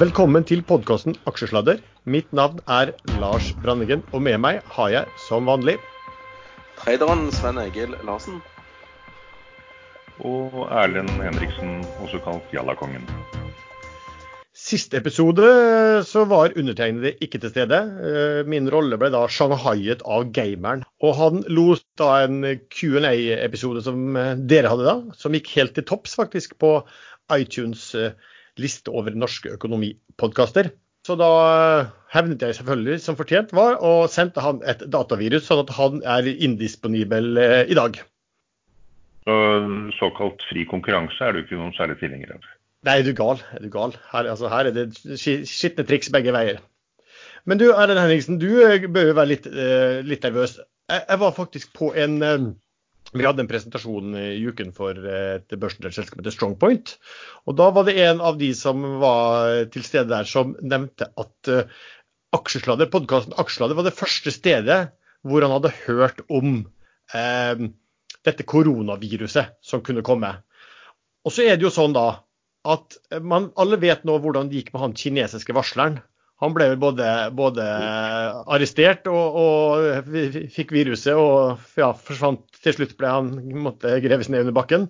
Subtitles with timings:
[0.00, 1.76] Velkommen til podkasten Aksjesladder.
[2.08, 5.74] Mitt navn er Lars Brandegen, og med meg har jeg som vanlig
[6.78, 8.38] Traderen Sven Egil Larsen.
[10.24, 13.04] Og Erlend Henriksen, også kalt Jallakongen.
[14.56, 15.52] Siste episode
[16.08, 17.82] så var undertegnede ikke til stede.
[18.00, 20.88] Eh, Min rolle ble da shanghaiet av gameren.
[21.04, 22.40] Og han lot da en
[22.72, 26.78] Q&A-episode som eh, dere hadde da, som gikk helt til topps faktisk på
[27.36, 28.16] iTunes eh,
[28.58, 30.70] liste over norske økonomipodkaster.
[31.06, 31.28] Så da
[31.80, 36.00] eh, hevnet jeg selvfølgelig som fortjent var, og sendte han et datavirus, sånn at han
[36.04, 38.00] er indisponibel eh, i dag.
[39.24, 39.36] Så
[39.98, 42.48] såkalt fri konkurranse er du ikke noen særlig tilhenger av.
[42.88, 43.40] Nei, er du gal?
[43.56, 43.94] Er du gal?
[44.12, 44.86] Her, altså, her er det
[45.20, 46.60] ski- skitne triks begge veier.
[47.48, 49.48] Men du Erlend Henriksen, du eh, bør jo være litt,
[50.08, 50.58] litt nervøs.
[50.90, 52.18] Jeg, jeg var faktisk på en
[53.10, 56.94] Vi hadde en presentasjon i uken for eh, et børsnotert selskap som Strongpoint.
[57.50, 61.50] Og da var det en av de som var til stede der, som nevnte at
[61.50, 61.80] eh,
[62.36, 64.80] Aksjesladder, podkasten Aksjesladder var det første stedet
[65.26, 66.60] hvor han hadde hørt om
[67.16, 67.64] eh,
[68.26, 70.30] dette koronaviruset som kunne komme.
[71.26, 72.22] Og så er det jo sånn da
[72.70, 75.98] at man alle vet nå hvordan det gikk med han kinesiske varsleren.
[76.40, 77.64] Han ble vel både, både
[78.48, 80.12] arrestert og, og
[80.54, 82.46] fikk viruset og ja, forsvant.
[82.64, 84.86] Til slutt ble han måtte greves ned under bakken.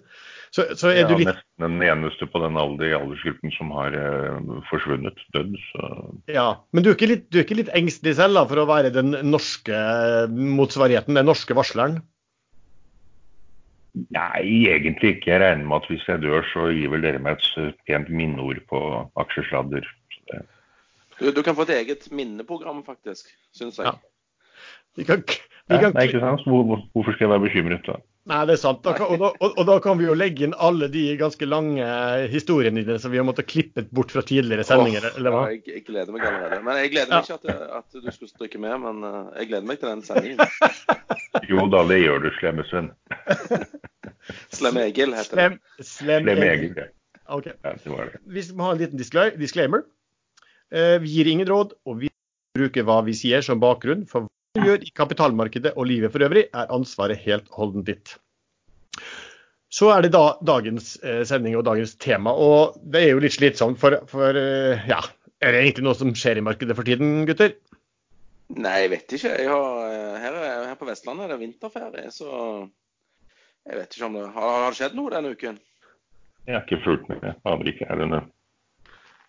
[0.51, 3.95] Så, så er ja, du litt nesten den eneste på den alder aldersgruppen som har
[3.95, 5.55] eh, forsvunnet, dødd.
[5.71, 5.91] Så
[6.31, 8.91] Ja, men du er litt, du er ikke litt engstelig selv da, for å være
[8.95, 9.83] den norske
[10.31, 12.01] motsvarigheten, den norske varsleren?
[14.15, 15.33] nei, egentlig ikke.
[15.33, 18.11] Jeg regner med at hvis jeg dør, så gir vel dere meg et eh, pent
[18.12, 18.81] minneord på
[19.23, 19.87] aksjesladder.
[20.15, 20.47] Så det-
[21.20, 23.86] Du, du kan få et eget minneprogram, faktisk, syns jeg.
[23.90, 23.98] Ja.
[24.98, 25.20] Vi kan,
[25.70, 26.42] vi kan, nei, ikke sant?
[26.48, 27.98] Hvor, hvor- hvorfor skal jeg være bekymret da?
[28.30, 28.80] nei, det er sant.
[28.84, 31.46] Da, kan- og, da, og, og da kan vi jo legge inn alle de ganske
[31.48, 31.84] lange
[32.30, 35.06] historiene dine som vi har måttet klippe bort fra tidligere sendinger.
[35.08, 35.41] Oh, eller hva?
[35.48, 36.60] ja, jeg, jeg gleder meg allerede.
[36.66, 39.66] Men jeg gleder meg ikke at, at du skulle stryke med, men eh, jeg gleder
[39.70, 40.41] meg til den sendingen.
[41.50, 42.88] Jo da, det gjør du, slemme Sven.
[44.54, 45.47] Slem Egil heter det.
[45.47, 46.50] Slem, slem, Slem Egil.
[46.50, 46.75] Egil.
[46.82, 46.88] ja.
[47.30, 47.47] Ok.
[47.47, 48.20] Ja, det det.
[48.26, 48.98] Vi må ha en liten
[49.38, 49.84] disclaimer.
[50.72, 52.10] Eh, Vi gir ingen råd, og vi
[52.56, 54.06] bruker hva vi sier som bakgrunn.
[54.10, 54.28] For hva
[54.60, 58.16] vi gjør i kapitalmarkedet og livet for øvrig, er ansvaret helt holdent ditt.
[59.70, 62.32] Så er det da dagens eh, sending og dagens tema.
[62.34, 64.98] Og det er jo litt slitsomt, for, for eh, ja,
[65.41, 67.54] er det egentlig noe som skjer i markedet for tiden, gutter?
[68.50, 69.30] Nei, jeg vet ikke.
[69.38, 72.66] Jeg har, her, er- her på Vestlandet er det vinterferie, så
[73.70, 75.60] jeg vet ikke om det Har, har det skjedd noe denne uken?
[76.48, 77.22] Jeg har ikke fulgt med.
[77.28, 77.86] Jeg aner ikke.
[77.86, 78.16] Er det en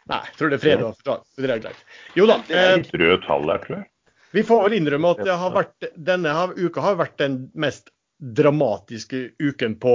[0.09, 0.95] Nei, jeg tror det er fredag.
[1.37, 1.81] Det er.
[2.17, 2.37] Jo da.
[2.47, 3.87] Det er Eh, litt rød tall der, tror jeg?
[4.31, 7.89] Vi får vel innrømme at har vært, denne uka har vært den mest
[8.21, 9.93] dramatiske uken på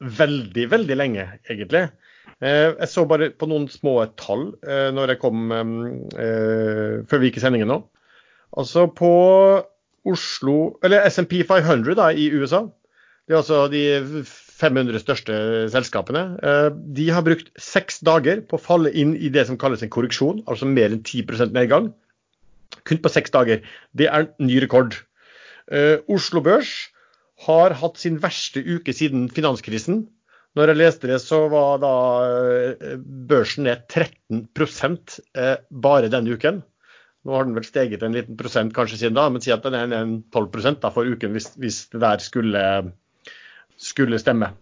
[0.00, 1.86] veldig, veldig lenge, egentlig.
[2.40, 7.28] Eh, Jeg så bare på noen små tall eh, når jeg kom eh, før vi
[7.30, 7.80] gikk i sendingen nå.
[8.56, 9.10] Altså på
[10.08, 12.62] Oslo, eller SMP 500 da, i USA,
[13.28, 13.82] det er altså de
[14.60, 15.36] 500 største
[15.72, 19.82] selskapene, eh, de har brukt seks dager på å falle inn i det som kalles
[19.82, 21.92] en korreksjon, altså mer enn 10% nedgang
[22.86, 23.64] kun på seks dager.
[23.96, 24.96] Det er en ny rekord.
[25.70, 26.70] Eh, Oslo Børs
[27.46, 30.04] har hatt sin verste uke siden finanskrisen.
[30.58, 31.94] Når jeg leste det, så var da
[32.26, 32.96] eh,
[33.30, 34.48] børsen ned 13
[35.38, 36.62] eh, bare denne uken.
[37.24, 39.76] Nå har den vel steget en liten prosent kanskje siden da, men si at den
[39.76, 42.62] er ned en 12 da for uken hvis, hvis det der skulle,
[43.80, 44.52] skulle stemme.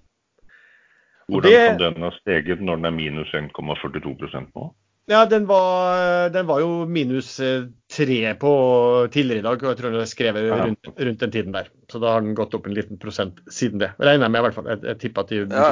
[1.29, 4.71] Hvordan det- kan den ha steget når den er minus 1,42% nå?
[5.09, 8.51] Ja, den var, den var jo minus eh, tre på
[9.11, 11.71] tidligere i dag, og jeg tror jeg skrev rundt, rundt den tiden der.
[11.89, 13.95] Så da har den gått opp en liten prosent siden det.
[13.99, 14.69] Regner jeg med i hvert fall.
[14.69, 15.71] Jeg, jeg tipper at de Ja,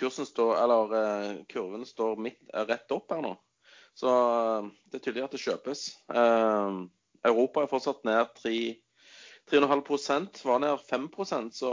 [0.00, 3.34] kursen står, eller eh, kurven står midt, eh, rett opp her nå.
[4.00, 5.84] Så eh, det er tydelig at det kjøpes.
[6.08, 6.80] Eh,
[7.28, 8.56] Europa er fortsatt ned 3
[9.50, 11.08] 3,5 var ned 5
[11.52, 11.70] så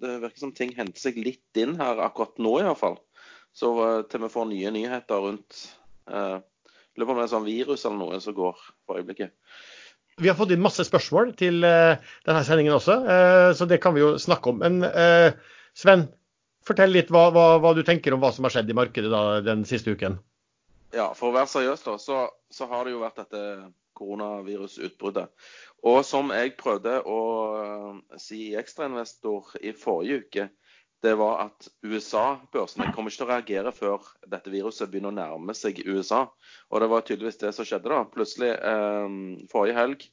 [0.00, 2.98] det virker som ting henter seg litt inn her akkurat nå i hvert fall.
[3.54, 5.62] Så eh, til vi får nye nyheter rundt
[6.10, 6.42] eh,
[6.94, 9.32] Lurer på om det er sånn virus eller noe som går for øyeblikket.
[10.22, 13.96] Vi har fått inn masse spørsmål til eh, denne sendingen også, eh, så det kan
[13.96, 14.60] vi jo snakke om.
[14.62, 15.34] Men eh,
[15.74, 16.06] Sven,
[16.66, 19.40] fortell litt hva, hva, hva du tenker om hva som har skjedd i markedet da,
[19.42, 20.20] den siste uken.
[20.94, 22.20] Ja, for å være seriøs, da, så,
[22.54, 23.42] så har det jo vært dette
[23.98, 25.32] koronavirusutbruddet.
[25.84, 27.20] Og som jeg prøvde å
[27.60, 30.48] eh, si i Ekstrainvestor i forrige uke,
[31.04, 35.56] det var at USA-børsene kommer ikke til å reagere før dette viruset begynner å nærme
[35.56, 36.22] seg USA.
[36.72, 38.00] Og det var tydeligvis det som skjedde da.
[38.08, 39.16] Plutselig, eh,
[39.52, 40.06] forrige helg,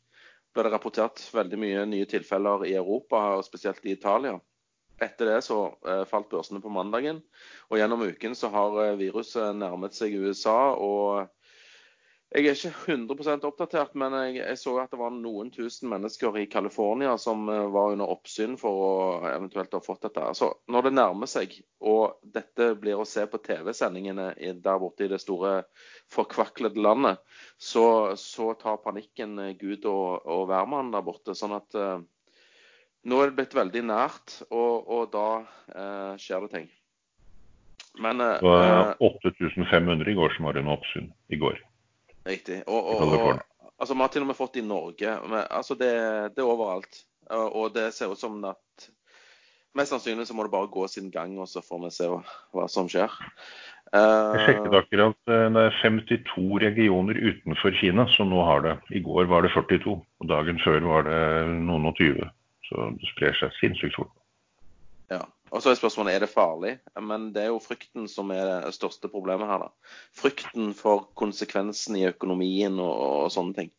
[0.52, 4.36] ble det rapportert veldig mye nye tilfeller i Europa, og spesielt i Italia.
[5.02, 7.22] Etter det så eh, falt børsene på mandagen,
[7.72, 10.76] og gjennom uken så har eh, viruset nærmet seg USA.
[10.76, 11.32] og
[12.32, 16.38] Jeg er ikke 100% oppdatert, men jeg, jeg, så at det var noen tusen mennesker
[16.40, 18.92] i California som eh, var under oppsyn for å
[19.28, 20.30] eventuelt ha fått dette.
[20.40, 24.30] Så når det nærmer seg, og dette blir å se på TV-sendingene
[24.64, 25.66] der borte i det store
[26.16, 27.20] forkvaklede landet,
[27.60, 31.36] så, så tar panikken eh, Gud og, og hvermann der borte.
[31.36, 31.98] Sånn at eh,
[33.12, 35.26] nå er det blitt veldig nært, og, og da
[35.76, 36.72] eh, skjer det ting.
[38.00, 41.60] Men eh, Det var 8500 i går som var under oppsyn i går.
[42.28, 42.62] Riktig.
[42.68, 43.30] Og, og, og
[43.78, 45.16] altså, vi har til og med fått i Norge.
[45.26, 45.92] Men, altså, det,
[46.36, 47.04] det, er overalt.
[47.32, 48.90] Og det ser ut som at
[49.78, 52.66] Mest sannsynlig så må det bare gå sin gang, og så får vi se hva,
[52.68, 53.14] som skjer.
[53.96, 55.18] Jeg sjekket akkurat.
[55.32, 58.74] Eh, det er 52 regioner utenfor Kina som nå har det.
[58.92, 61.22] I går var det 42, og dagen før var det
[61.70, 62.28] noen og 20.
[62.68, 64.12] Så det sprer seg sinnssykt fort.
[65.12, 65.24] Ja.
[65.52, 66.78] Og så er spørsmålet er det farlig.
[67.02, 69.66] Men det er jo frykten som er det største problemet her.
[69.66, 69.96] da.
[70.16, 72.94] Frykten for konsekvensen i økonomien og,
[73.26, 73.72] og sånne ting.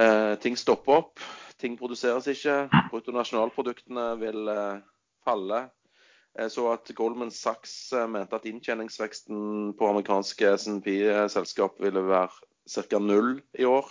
[0.00, 1.22] Eh, ting stopper opp,
[1.62, 2.64] ting produseres ikke.
[2.90, 4.82] Bruttonasjonalproduktene vil eh,
[5.26, 5.68] falle.
[6.38, 12.98] Jeg så at Goldman Sachs eh, mente at inntjeningsveksten på amerikanske SNP-selskap ville være ca.
[13.02, 13.90] null i år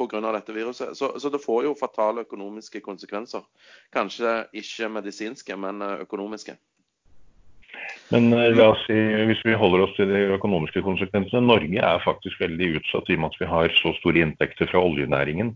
[0.00, 0.32] pga.
[0.32, 0.96] dette viruset.
[0.96, 3.44] Så, så, det får jo fatale økonomiske konsekvenser.
[3.94, 6.56] Kanskje ikke medisinske, men eh, økonomiske.
[8.10, 8.96] Men eh, la oss si,
[9.30, 11.46] hvis vi holder oss til de økonomiske konsekvensene.
[11.46, 14.82] Norge er faktisk veldig utsatt i og med at vi har så store inntekter fra
[14.82, 15.54] oljenæringen.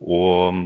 [0.00, 0.64] Og mm,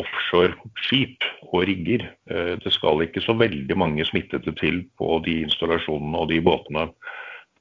[0.00, 0.56] offshore
[0.86, 2.06] skip og rigger.
[2.30, 6.88] Eh, det skal ikke så veldig mange smittede til på de installasjonene og de båtene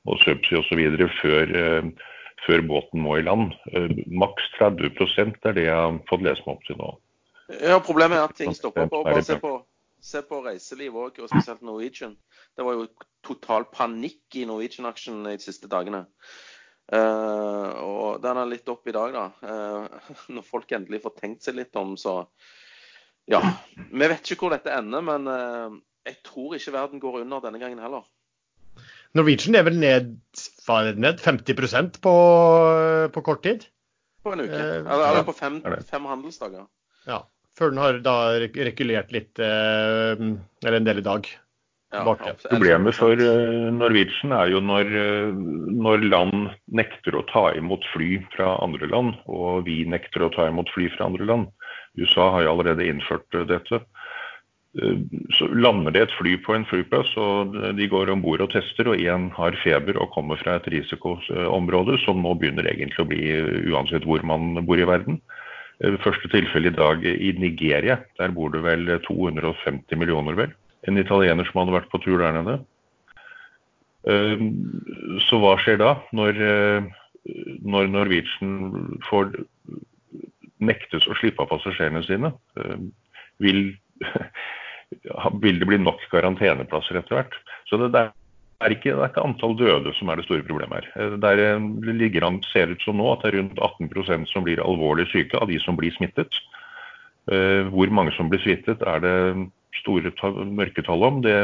[0.09, 0.81] og subsea osv.
[1.21, 1.51] før
[2.45, 3.55] før båten må i land.
[3.73, 6.91] Eh, maks 30 er det jeg har fått lese meg opp til nå.
[7.59, 9.09] Ja, Problemet er at ting stopper opp.
[9.09, 9.57] Bare se på,
[10.01, 12.15] se på reiseliv òg, og spesielt Norwegian.
[12.57, 12.87] Det var jo
[13.25, 16.05] total panikk i Norwegian-aksjen de siste dagene.
[16.91, 19.27] Uh, og den er litt opp i dag, da.
[19.45, 22.23] Uh, når folk endelig får tenkt seg litt om, så
[23.29, 23.39] Ja.
[23.77, 25.77] Vi vet ikke hvor dette ender, men uh,
[26.07, 28.07] jeg tror ikke verden går under denne gangen heller.
[29.17, 30.15] Norwegian er vel ned,
[31.03, 32.15] ned 50% på,
[33.11, 33.67] på kort tid?
[34.23, 34.55] På en uke.
[34.55, 35.59] Eh, eller på fem,
[35.89, 36.67] fem, handelsdager.
[37.09, 37.23] Ja.
[37.57, 40.27] Før den har da rekulert litt, eh,
[40.63, 41.27] eller en del i dag.
[41.91, 44.93] Ja, Problemet for eh, Norwegian er jo når,
[45.75, 50.47] når, land nekter å ta imot fly fra andre land, og vi nekter å ta
[50.47, 51.51] imot fly fra andre land.
[51.99, 53.81] USA har jo allerede innført dette.
[54.79, 54.99] Eh,
[55.35, 58.87] så lander det et fly på en flyplass, og de går om bord og tester,
[58.87, 63.23] og én har feber og kommer fra et risikoområde, som nå begynner egentlig å bli
[63.73, 65.19] uansett hvor man bor i verden.
[65.83, 67.99] Eh, første tilfelle i dag i Nigeria.
[68.19, 70.55] Der bor det vel 250 millioner, vel.
[70.87, 72.61] En italiener som hadde vært på tur der nede.
[74.07, 74.47] Eh,
[75.27, 76.39] så hva skjer da, når,
[77.59, 79.35] når Norwegian får
[80.63, 82.31] nektes å slippe av passasjerene sine?
[83.41, 83.65] Vil
[85.43, 87.37] vil det bli nok karanteneplasser etter hvert.
[87.69, 88.03] Så det, det,
[88.61, 91.17] er ikke, det, er ikke, antall døde som er det store problemet her.
[91.23, 93.61] Der eh, det ligger an, ser ut som nå at det er rundt
[93.91, 96.41] 18% som blir alvorlig syke av de som blir smittet.
[97.31, 99.17] Eh, hvor mange som blir smittet er det
[99.81, 100.13] store
[100.49, 101.21] mørketall om.
[101.25, 101.37] Det,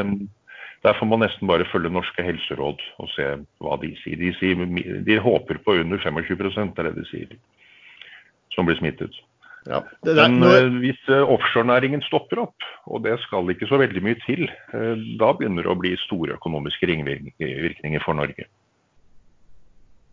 [0.86, 3.30] der får man nesten bare følge norske helseråd og se
[3.62, 4.18] hva de sier.
[4.20, 4.60] De, sier,
[5.06, 7.34] de håper på under 25 det er det de sier,
[8.54, 9.16] som blir smittet.
[9.68, 9.82] Ja.
[10.02, 10.54] Det, det, Men når...
[10.56, 14.94] Eh, hvis eh, offshorenæringen stopper opp, og det skal ikke så veldig mye til, eh,
[15.20, 18.48] da begynner det å bli store økonomiske ringvirkninger for Norge.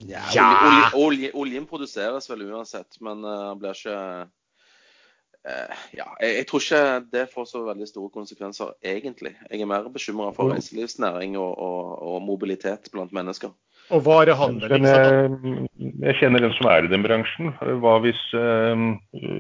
[0.03, 3.95] Ja, olje, olje, oljen produseres vel uansett, men uh, blir ikke
[4.27, 6.81] uh, Ja, jeg, jeg, tror ikke
[7.13, 9.31] det får så veldig store konsekvenser, egentlig.
[9.47, 13.55] Jeg er mer bekymra for reiselivsnæring og, og, og mobilitet blant mennesker.
[13.93, 14.71] Og varehandel.
[14.71, 15.65] Men jeg,
[16.01, 17.51] jeg kjenner den som er i den bransjen.
[17.83, 18.85] Hva hvis, uh,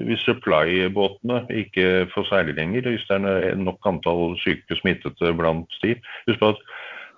[0.05, 2.91] hvis supply-båtene ikke får seile lenger?
[2.93, 5.95] Hvis det er nok antall syke smittede blant de?
[6.29, 6.61] Husk på at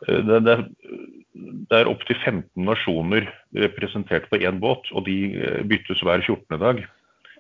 [0.08, 0.56] det, det,
[1.72, 3.26] det er opptil 15 nasjoner
[3.58, 5.18] representert på én båt, og de
[5.68, 6.60] byttes hver 14.
[6.62, 6.84] dag.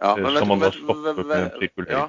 [0.01, 2.07] Ja, men vet, man da stoppe Ja.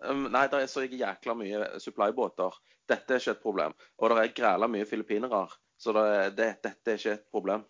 [0.00, 2.54] Um, nei, det er så jækla mye supply-båter.
[2.88, 3.74] Dette er ikke et problem.
[4.00, 5.44] Og det er græla mye filippinere
[5.80, 6.06] så det,
[6.38, 7.66] det, dette er ikke et problem.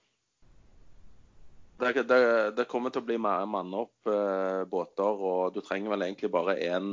[1.81, 2.23] Det, det,
[2.59, 6.59] det kommer til å bli manne opp eh, båter, og du trenger vel egentlig bare
[6.61, 6.90] én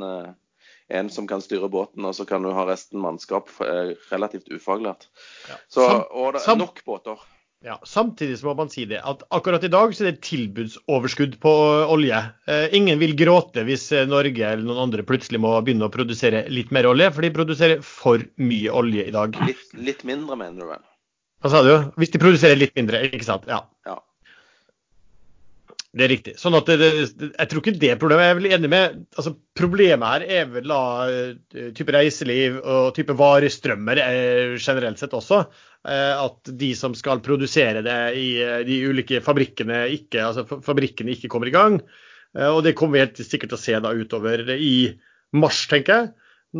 [0.87, 5.09] en som kan styre båten, og så kan du ha resten mannskap eh, relativt ufaglært.
[5.49, 5.57] Ja.
[5.71, 7.25] Så, og det er nok båter.
[7.65, 11.53] Ja, Samtidig må man si det, at akkurat i dag så er det tilbudsoverskudd på
[11.89, 12.19] olje.
[12.47, 16.45] Eh, ingen vil gråte hvis eh, Norge eller noen andre plutselig må begynne å produsere
[16.53, 19.41] litt mer olje, for de produserer for mye olje i dag.
[19.49, 20.85] Litt, litt mindre, mener du vel?
[21.43, 21.73] Hva sa du?
[22.01, 23.45] Hvis de produserer litt mindre, ikke sant?
[23.49, 23.61] Ja.
[23.85, 23.99] ja.
[25.97, 26.33] Det er riktig.
[26.37, 28.25] Sånn at det, det, jeg tror ikke det er problemet.
[28.25, 32.91] Jeg er vel enig med altså Problemet her er vel da eh, type reiseliv og
[32.97, 35.39] type varestrømmer eh, generelt sett også.
[35.87, 38.27] Eh, at de som skal produsere det i
[38.67, 41.81] de ulike fabrikkene, ikke, altså fabrikkene ikke kommer i gang.
[42.37, 44.91] Og det kommer vi helt sikkert til å se da utover i
[45.33, 46.09] mars, tenker jeg.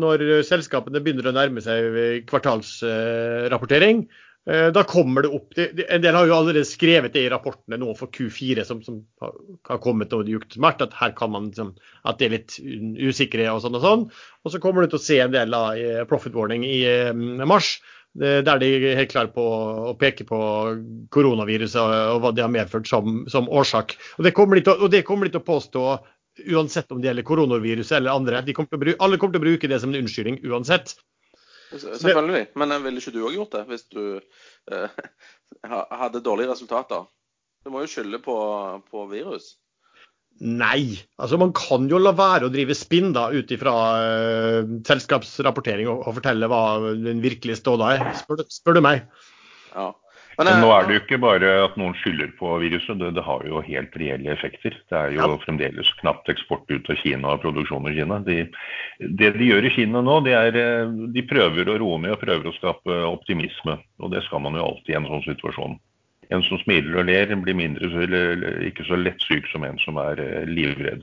[0.00, 4.08] Når selskapene begynner å nærme seg kvartalsrapportering.
[4.48, 7.92] Eh, da kommer det opp En del har jo allerede skrevet det i rapportene nå
[7.98, 11.74] for Q4 som, som har kommet over smert, at her kan man liksom,
[12.08, 12.56] at det er litt
[13.10, 14.06] usikre og sånn og sånn.
[14.44, 15.76] Og så kommer du til å se en del av
[16.08, 16.80] profit warning i
[17.44, 17.74] mars,
[18.16, 19.44] der de er helt klare på
[19.90, 20.38] å peke på
[21.12, 21.76] koronaviruset
[22.14, 23.98] og hva det har medført som, som årsak.
[24.16, 25.84] Og og det kommer de til å påstå
[26.46, 28.42] uansett om det gjelder koronaviruset eller andre.
[28.56, 30.96] Kommer bruke, alle kommer til å bruke det som en unnskyldning uansett.
[31.72, 32.48] Selvfølgelig.
[32.58, 34.98] Men ville ikke du òg gjort det hvis du eh,
[36.02, 37.06] hadde dårlige resultater?
[37.64, 38.36] Du må jo skylde på,
[38.88, 39.56] på, virus.
[40.38, 40.96] Nei.
[41.18, 46.04] Altså Man kan jo la være å drive spinn da, ut ifra eh, selskapsrapportering og,
[46.06, 46.62] og, fortelle hva
[46.94, 49.08] den virkelige ståda er, spør, spør du meg.
[49.74, 49.90] Ja.
[50.38, 53.24] Men, Men, nå er det jo ikke bare at noen skylder på viruset, det, det
[53.26, 54.76] har jo helt reelle effekter.
[54.86, 55.38] Det er jo ja.
[55.42, 58.20] fremdeles knapt eksport ut av Kina og produksjon i Kina.
[58.22, 58.36] De,
[59.18, 62.22] det de gjør i Kina nå, det er eh, de prøver å roe ned og
[62.22, 63.80] prøver å skape optimisme.
[63.98, 65.74] Og det skal man jo alltid i en sånn situasjon.
[66.30, 67.90] En som smiler og ler, blir mindre,
[68.70, 71.02] ikke så lettsyk som en som er eh, livredd.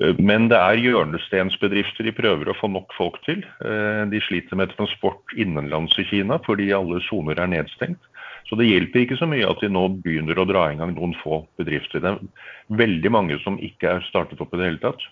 [0.00, 3.44] Eh, men det er hjørnestensbedrifter de prøver å få nok folk til.
[3.60, 8.00] De sliter med transport innenlands i Kina fordi alle soner er nedstengt.
[8.48, 11.14] Så det hjelper ikke så mye at de nå begynner å dra i gang noen
[11.20, 11.98] få bedrifter.
[12.02, 12.18] Det er
[12.80, 15.02] veldig mange som ikke er startet opp i det hele tatt.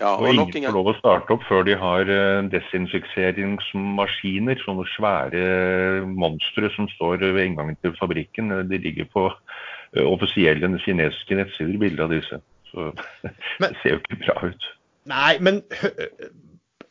[0.00, 4.56] Ja, og, og ingen får lov å starte opp før de har eh, desinfiseringsmaskiner.
[4.64, 5.42] Sånne svære
[6.08, 8.46] monstre som står ved inngangen til fabrikken.
[8.70, 12.36] De ligger på eh, offisielle kinesiske nettsider, bilder av disse.
[12.70, 12.78] Så
[13.60, 14.62] men, det ser jo ikke bra ut.
[15.10, 15.54] Nei, men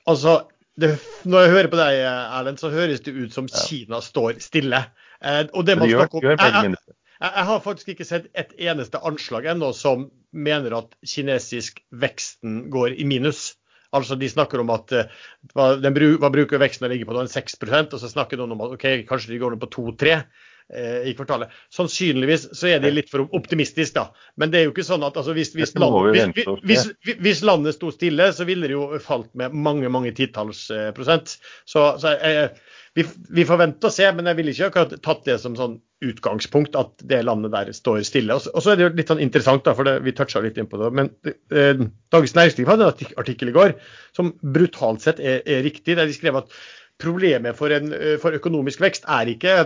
[0.09, 0.31] altså
[0.79, 0.95] det,
[1.27, 4.79] Når jeg hører på deg, Erlend, så høres det ut som Kina står stille.
[5.19, 6.75] Eh, og det man snakker om, jeg, jeg,
[7.19, 12.95] jeg, har faktisk ikke sett et eneste anslag ennå som mener at kinesisk veksten går
[12.95, 13.53] i minus.
[13.95, 17.31] Altså De snakker om at uh, den bru, hva bruker veksten å ligge på, En
[17.31, 20.19] 6% og så snakker noen om at ok, kanskje de går ned på 2-3 uh,
[20.19, 20.23] eh,
[20.69, 21.53] i kvartalet.
[21.73, 24.27] Sannsynligvis så er de litt for optimistiske, da.
[24.37, 27.89] Men det er jo ikke sånn at altså, hvis, hvis, land, hvis, hvis, landet sto
[27.95, 31.39] stille, så ville det jo falt med mange mange titalls uh, prosent.
[31.65, 32.51] Så, så jeg,
[32.93, 35.77] vi, vi, får vente og se, men jeg ville ikke akkurat tatt det som sånn
[36.05, 38.37] utgangspunkt at det landet der står stille.
[38.37, 40.69] Og så er det jo litt sånn interessant, da, for det, vi toucha litt inn
[40.69, 40.89] på det.
[40.95, 43.75] Men eh, Dagens Næringsliv hadde en artikkel i går
[44.15, 45.97] som brutalt sett er, er riktig.
[45.99, 46.55] der de skrev at
[46.99, 49.59] problemet for, en, eh, for økonomisk vekst er ikke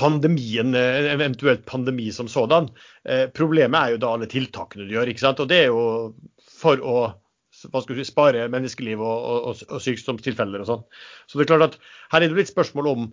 [0.00, 2.68] pandemien, eh, eventuelt pandemi som sådan.
[3.04, 5.12] Eh, problemet er jo da alle tiltakene du gjør.
[5.12, 5.40] ikke sant?
[5.40, 6.14] Og det er jo
[6.56, 6.98] for å
[7.72, 10.82] hva skal du si, spare menneskeliv og, og, og sykdomstilfeller og sånn.
[11.26, 11.78] Så det er klart at
[12.12, 13.06] her er det litt spørsmål om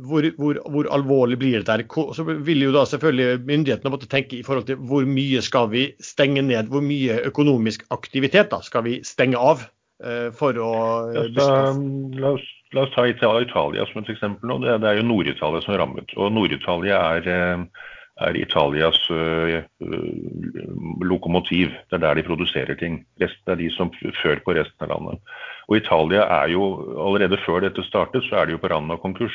[0.00, 1.84] hvor, hvor, hvor, alvorlig blir dette?
[2.16, 5.90] Så vil jo da selvfølgelig myndighetene måtte tenke i forhold til hvor mye skal vi
[6.00, 6.70] stenge ned?
[6.72, 10.72] Hvor mye økonomisk aktivitet da skal vi stenge av uh, for å
[11.12, 11.50] ja, la,
[12.32, 14.50] oss, la, oss, ta Italia som et eksempel.
[14.50, 14.60] nå.
[14.64, 16.14] Det, er jo Nord-Italia som er rammet.
[16.18, 17.84] Og Nord-Italia er uh,
[18.22, 19.62] er Italias uh,
[21.02, 21.72] lokomotiv.
[21.90, 23.00] Det er der de produserer ting.
[23.20, 23.90] Resten er de som
[24.22, 25.34] før på resten av landet.
[25.68, 26.68] Og Italia er jo,
[27.06, 29.34] allerede før dette startet, så er de jo på randen av konkurs.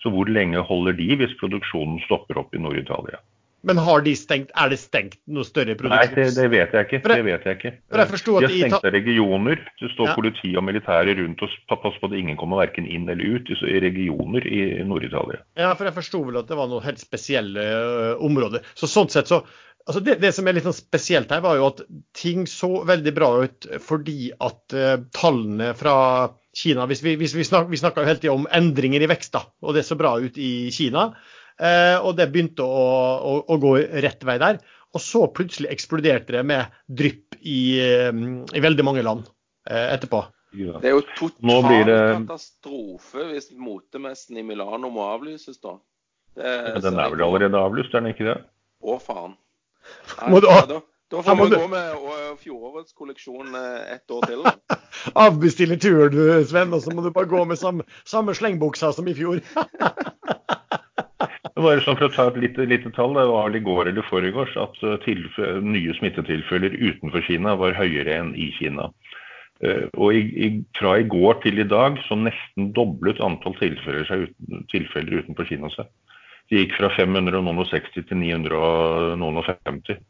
[0.00, 3.18] Så hvor lenge holder de hvis produksjonen stopper opp i Nord-Italia?
[3.66, 6.14] Men har de stengt, er det stengt noe større produksjon?
[6.14, 7.00] Nei, det, det, vet jeg ikke.
[7.04, 7.72] Det vet jeg ikke.
[7.92, 9.64] For jeg de har stengt regioner.
[9.82, 10.16] Det står ja.
[10.16, 13.82] politi og militære rundt og passer på at ingen kommer verken inn eller ut i
[13.84, 15.42] regioner i Nord-Italia.
[15.60, 18.64] Ja, for jeg forsto vel at det var noen helt spesielle uh, områder.
[18.78, 19.42] Så sånn sett så
[19.86, 21.82] altså det, det, som er litt sånn spesielt her, var jo at
[22.16, 25.96] ting så veldig bra ut fordi at uh, tallene fra
[26.56, 29.44] Kina hvis Vi, hvis vi, snak, vi snakka hele tida om endringer i vekst, da,
[29.62, 31.12] og det så bra ut i Kina.
[31.60, 32.84] Eh, og det begynte å,
[33.20, 33.74] å, å, gå
[34.04, 34.60] rett vei der.
[34.96, 39.28] Og så plutselig eksploderte det med drypp i, eh, i veldig mange land
[39.68, 40.24] eh, etterpå.
[40.50, 41.98] Det er jo total det...
[42.24, 45.76] katastrofe hvis motemessen i Milano må avlyses, da.
[46.34, 48.38] Det, den er vel allerede avlyst, er den ikke det?
[48.82, 49.36] Å, faen.
[50.24, 50.80] Nei, da, da,
[51.12, 52.02] da, får vi gå med
[52.40, 54.42] fjorårets kolleksjon ett år til.
[55.26, 59.14] Avbestille turen, Sven, og så må du bare gå med samme, samme slengbuksa som i
[59.14, 59.44] fjor.
[61.60, 64.54] Bare sånn for å ta et lite, lite tall, det var i går eller foregårs
[64.60, 65.08] at uh,
[65.64, 68.88] nye smittetilfeller utenfor Kina var høyere enn i Kina.
[69.60, 70.48] Uh, og i, i,
[70.78, 75.72] fra i går til i dag så nesten doblet antall tilfeller, uten, tilfeller utenfor Kina
[75.74, 75.90] seg.
[76.50, 80.00] Det gikk fra 560 til 950.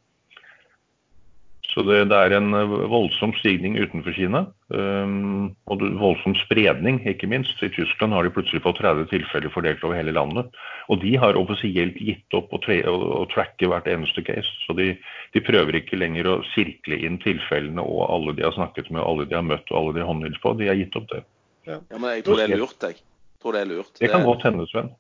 [1.71, 4.43] Så det, det, er en eh, voldsom stigning utenfor Kina.
[4.75, 7.63] Um, og voldsom spredning, ikke minst.
[7.63, 10.51] I Tyskland har de plutselig fått 30 tilfeller fordelt over hele landet.
[10.91, 12.61] Og de har offisielt gitt opp å,
[12.91, 14.51] å tracke hvert eneste case.
[14.65, 14.93] Så de,
[15.37, 19.29] de, prøver ikke lenger å sirkle inn tilfellene og alle de har snakket med, alle
[19.31, 20.57] de har møtt og alle de har håndhilst på.
[20.59, 21.23] De har gitt opp det.
[21.69, 21.79] Ja.
[21.79, 23.05] ja, Men jeg tror det er lurt, jeg.
[23.41, 23.95] Tror det er lurt.
[24.01, 24.91] Det kan godt hende, Sven.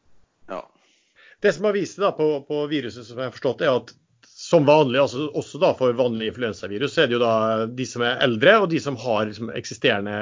[0.50, 0.62] Ja.
[1.43, 3.91] Det som har vist seg på, på viruset, som jeg har forstått, er at
[4.50, 8.02] som vanlig, altså også da for vanlig influensavirus, så er det jo da de som
[8.02, 10.14] er eldre og de som har liksom, eksisterende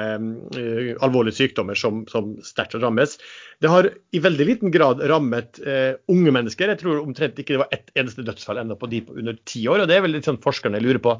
[0.53, 3.17] uh, alvorlige sykdommer som, som sterkt rammes.
[3.59, 6.69] Det har i veldig liten grad rammet uh, unge mennesker.
[6.69, 9.63] Jeg tror omtrent ikke det var ett eneste dødsfall ennå på de på under ti
[9.65, 9.81] år.
[9.81, 11.15] og Det er vel litt sånn forskerne lurer på.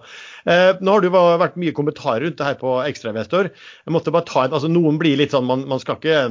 [0.45, 3.49] Uh, nå har det jo vært mye kommentarer rundt det her på Ekstrainvestor.
[3.87, 6.21] Jeg måtte bare ta en, altså Noen blir litt sånn, man, man skal ikke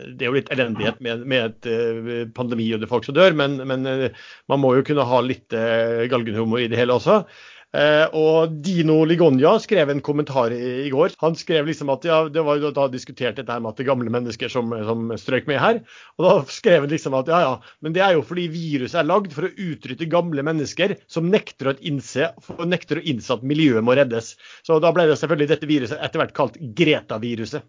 [0.00, 3.34] det er jo litt elendighet med, med et uh, pandemi og det folk som dør,
[3.36, 7.24] men, men uh, man må jo kunne ha litt uh, galgenhumor i det hele også.
[7.72, 11.14] Og Dino Ligonja skrev en kommentar i, går.
[11.22, 14.12] Han skrev liksom at ja, det var jo da diskutert dette med at det gamle
[14.12, 15.80] mennesker som, som, strøk med her.
[16.20, 19.08] Og da skrev han liksom at ja, ja, men det er jo fordi viruset er
[19.08, 23.88] lagd for å utrydde gamle mennesker som nekter å, innse, nekter å innse at miljøet
[23.88, 24.34] må reddes.
[24.68, 27.64] Så da ble det selvfølgelig dette viruset etter hvert kalt Greta-viruset.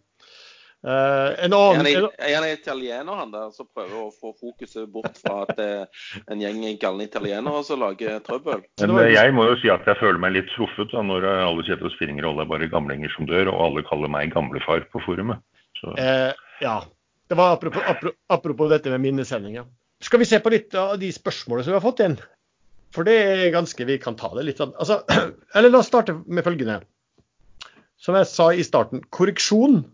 [0.83, 5.15] Uh, en annen, er, han, er italiener, han der, som prøver å få fokuset bort
[5.21, 8.65] fra at det er en gjeng galne italienere som lager trøbbel?
[8.81, 11.63] Men eh, jeg må jo si at jeg føler meg litt truffet da, når alle
[11.63, 15.39] Kjetil Spinningrolle er bare gamlinger som dør, og alle kaller meg gamlefar på forumet.
[15.87, 16.81] Uh, ja.
[17.31, 19.63] Det var apropos, apropos, apropos dette med minnesendinga.
[20.03, 22.19] Skal vi se på litt av de spørsmålene som vi har fått inn?
[22.93, 24.99] For det er ganske Vi kan ta det litt sånn altså,
[25.55, 26.81] Eller la oss starte med følgende.
[27.97, 29.01] Som jeg sa i starten.
[29.15, 29.85] Korreksjon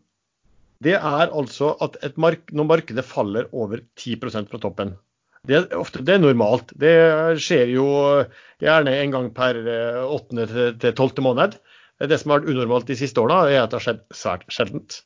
[0.83, 4.93] det er altså at mark når markedet faller over 10% fra toppen.
[5.47, 6.71] Det er, ofte, det er normalt.
[6.79, 6.93] Det
[7.39, 7.87] skjer jo
[8.63, 9.59] gjerne en gang per
[10.05, 10.39] 8.
[10.43, 11.23] Eh, til 12.
[11.23, 11.55] måned.
[11.99, 15.01] Det som har vært unormalt de siste årene, er at det har skjedd svært sjeldent.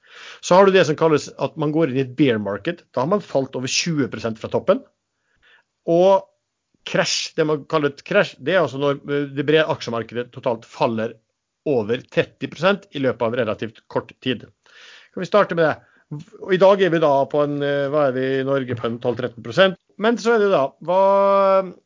[0.46, 2.84] Så har du det som kalles at man går inn i et bear market.
[2.94, 4.84] Da har man falt over 20% fra toppen.
[5.90, 6.28] Og
[6.86, 9.02] crash, det man kaller et crash, det er altså når
[9.34, 11.16] det brede aksjemarkedet totalt faller
[11.70, 14.46] over 30% i løpet av relativt kort tid.
[15.14, 15.74] Skal vi starte med det?
[16.54, 18.96] I dag er vi da på en eh, hva er vi i Norge på en
[18.98, 21.02] 12-13 Men så er det da hva,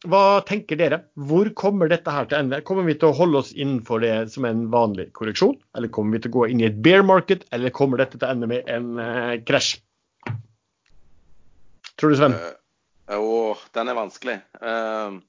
[0.08, 1.02] hva, tenker dere?
[1.28, 2.62] Hvor kommer dette her til ende?
[2.68, 5.58] Kommer vi til å holde oss innenfor det som er en vanlig korreksjon?
[5.76, 7.44] Eller kommer vi til å gå inn i et bear market?
[7.52, 9.76] Eller kommer dette til å ende med en uh, krasj?
[12.00, 12.40] Tror du, Sven?
[12.40, 12.56] Uh,
[13.12, 13.38] jo,
[13.76, 14.38] den er vanskelig.
[14.64, 15.20] Uh,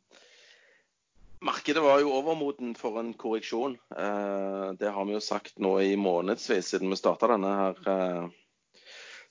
[1.41, 3.77] Markedet var jo overmoden for en korreksjon.
[3.97, 8.25] Eh, det har vi jo sagt nå i månedsvis siden vi starta denne her eh,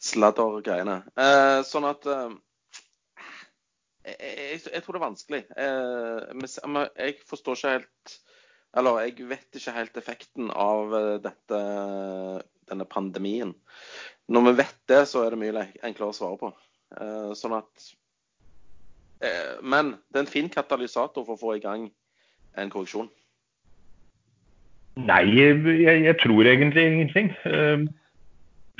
[0.09, 1.01] sladdergreiene.
[1.19, 2.07] Eh, sånn at
[4.07, 5.41] jeg, tror det er vanskelig.
[5.51, 8.13] Jeg forstår ikke helt
[8.77, 11.59] Eller jeg vet ikke helt effekten av dette,
[12.71, 13.51] denne pandemien.
[14.31, 16.51] Når vi vet det, så er det mye enklere å svare på.
[17.35, 17.87] Sånn at
[19.63, 21.87] men det er en fin katalysator for å få i gang
[22.57, 23.09] en korreksjon.
[24.97, 27.31] Nei, jeg, jeg tror egentlig ingenting.
[27.45, 27.85] Uh,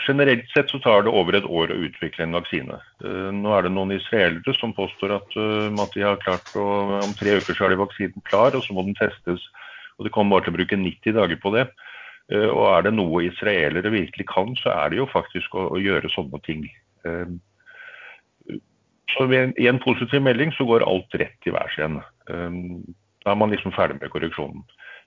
[0.08, 2.80] generelt sett så tar det over et år å utvikle en vaksine.
[3.04, 6.66] Uh, nå er det noen israelere som påstår at, at de har klart å,
[7.04, 9.46] om tre uker så er de vaksinen klar, og så må den testes.
[9.98, 11.70] Og De kommer bare til å bruke 90 dager på det.
[12.28, 16.10] og er det noe israelere virkelig kan, så er det jo faktisk å, å gjøre
[16.14, 16.66] sånne ting.
[19.14, 22.02] Så I en positiv melding så går alt rett i værs igjen.
[22.28, 24.66] Da er man liksom ferdig med korreksjonen.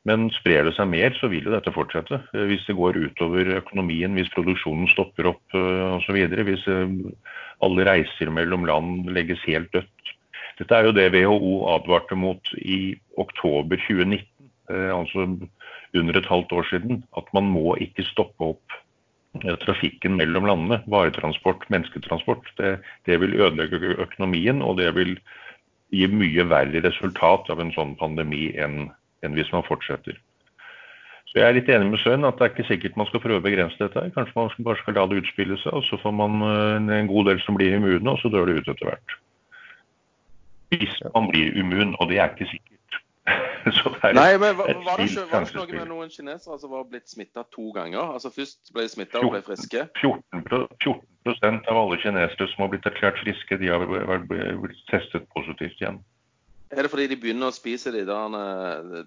[0.08, 2.22] Men sprer det seg mer, så vil jo dette fortsette.
[2.32, 5.56] Hvis det går utover økonomien, hvis produksjonen stopper opp
[6.00, 6.16] osv.
[6.48, 6.64] Hvis
[7.60, 10.14] alle reiser mellom land legges helt dødt.
[10.60, 14.24] Dette er jo det WHO advarte mot i oktober 2019,
[14.96, 15.26] altså
[15.96, 17.04] under et halvt år siden.
[17.16, 18.80] At man må ikke stoppe opp
[19.64, 20.80] trafikken mellom landene.
[20.90, 22.50] Varetransport, mennesketransport.
[22.58, 25.16] Det, det vil ødelegge økonomien, og det vil
[25.94, 28.90] gi mye verre resultat av en sånn pandemi enn,
[29.24, 30.18] enn hvis man fortsetter.
[31.30, 33.38] Så Jeg er litt enig med Søren at det er ikke sikkert man skal prøve
[33.38, 34.02] å begrense dette.
[34.16, 36.42] Kanskje man bare skal la det utspille seg, og så får man
[36.90, 39.14] en god del som blir immune, og så dør det ut etter hvert.
[40.74, 42.79] Hvis man blir immun, og det er ikke sikkert.
[44.16, 47.10] Nei, men var, var, det ikke, var det noe med noen kinesere som var blitt
[47.10, 48.14] smitta to ganger?
[48.16, 49.84] Altså Først ble de smitta og ble friske?
[50.00, 50.44] 14,
[50.80, 53.84] 14 av alle kinesere som har blitt erklært friske, de har
[54.24, 56.00] blitt testet positivt igjen.
[56.70, 59.06] Er det fordi de begynner å spise de der eh,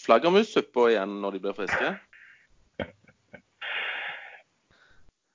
[0.00, 1.90] flaggermussuppa igjen når de blir friske?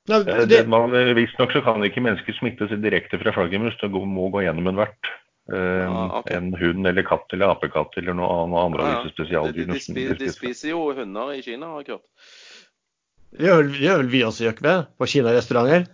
[0.09, 0.63] Nei, det...
[1.15, 3.77] Visstnok så kan ikke mennesker smittes direkte fra flaggermus.
[3.79, 5.11] Det må gå gjennom en vert.
[5.49, 6.37] Uh, ja, okay.
[6.37, 8.59] En hund eller katt eller apekatt eller noe, annet.
[8.61, 8.99] andre ja.
[9.01, 9.79] disse spesialdyrene.
[9.81, 12.35] De, de, de, spiser jo hunder i Kina, har jeg hørt.
[13.31, 14.77] Det gjør, vel vi også, gjør ikke det?
[14.99, 15.89] På Kina-restauranter?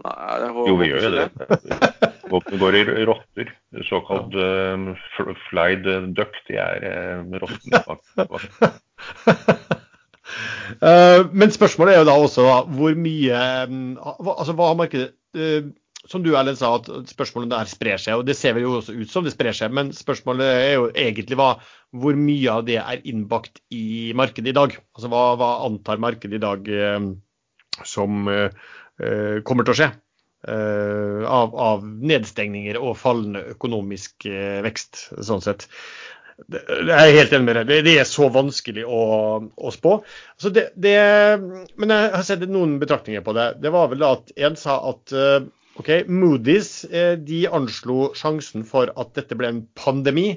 [0.00, 1.26] Jo, vi gjør jo det.
[2.30, 3.50] Det går i rotter.
[3.88, 5.86] Såkalt uh, flied
[6.16, 6.36] duck.
[6.48, 8.38] De er uh, rottene, bak.
[10.78, 15.70] uh, men spørsmålet er jo da også hvor mye Altså hva har markedet uh,
[16.08, 18.20] som du Erlend sa, at spørsmålet der sprer seg.
[18.20, 19.72] og Det ser vel jo også ut som det sprer seg.
[19.76, 21.50] Men spørsmålet er jo egentlig hva,
[21.92, 24.76] hvor mye av det er innbakt i markedet i dag.
[24.96, 27.10] Altså Hva, hva antar markedet i dag eh,
[27.84, 29.90] som eh, kommer til å skje?
[30.48, 35.66] Eh, av, av, nedstengninger og fallende økonomisk eh, vekst, sånn sett.
[36.48, 37.84] Jeg er helt enig med deg.
[37.84, 39.00] Det, er så vanskelig å,
[39.44, 39.98] å spå.
[40.38, 40.96] Altså det, det,
[41.76, 43.50] men jeg har sett noen betraktninger på det.
[43.60, 45.44] Det var vel at en sa at uh,
[45.78, 50.32] Ok, Moody's eh, de anslo sjansen for at dette ble en pandemi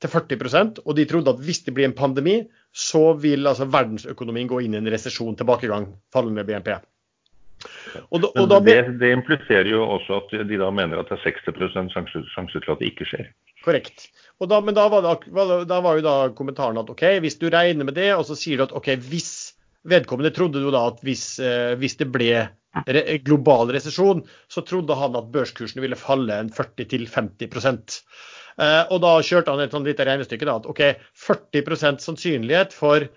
[0.00, 2.38] til 40% og de trodde at hvis det blir en pandemi,
[2.72, 6.72] så vil altså verdensøkonomien gå inn i en resesjon, tilbakegang, fallende BNP.
[8.08, 11.18] Og da, og da, det, det, impliserer jo også at de da mener at det
[11.18, 13.26] er 60 sjanse, sjanse til at det ikke skjer.
[13.66, 14.06] Korrekt.
[14.40, 17.84] Da, men da var, det, da var, jo da kommentaren at OK, hvis du regner
[17.84, 19.52] med det, og så sier du at OK, hvis
[19.90, 22.30] vedkommende trodde jo da at hvis, eh, hvis det ble
[23.26, 27.98] global resesjon, så trodde han at børskursene ville falle en 40-50
[28.60, 30.84] eh, Og da kjørte han et sånn lite regnestykke da, at OK,
[31.26, 33.08] 40% sannsynlighet for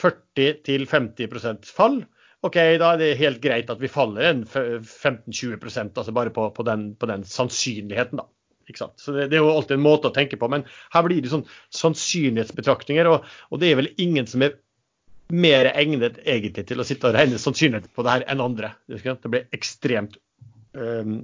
[0.00, 2.02] 40-50% fall.
[2.46, 6.64] OK, da er det helt greit at vi faller en 15-20% altså bare på, på,
[6.64, 8.30] den, på, den, sannsynligheten, da.
[8.70, 8.96] Ikke sant?
[9.02, 10.62] Så det, det, er jo alltid en måte å tenke på, men
[10.94, 11.44] her blir det sånn
[11.74, 13.10] sannsynlighetsbetraktninger.
[13.10, 14.54] Og, og det er vel ingen som er
[15.32, 18.74] mer egnet egentlig til å sitte og regne sannsynlighet på det her enn andre.
[18.90, 20.18] Det blir ekstremt
[20.74, 21.20] um,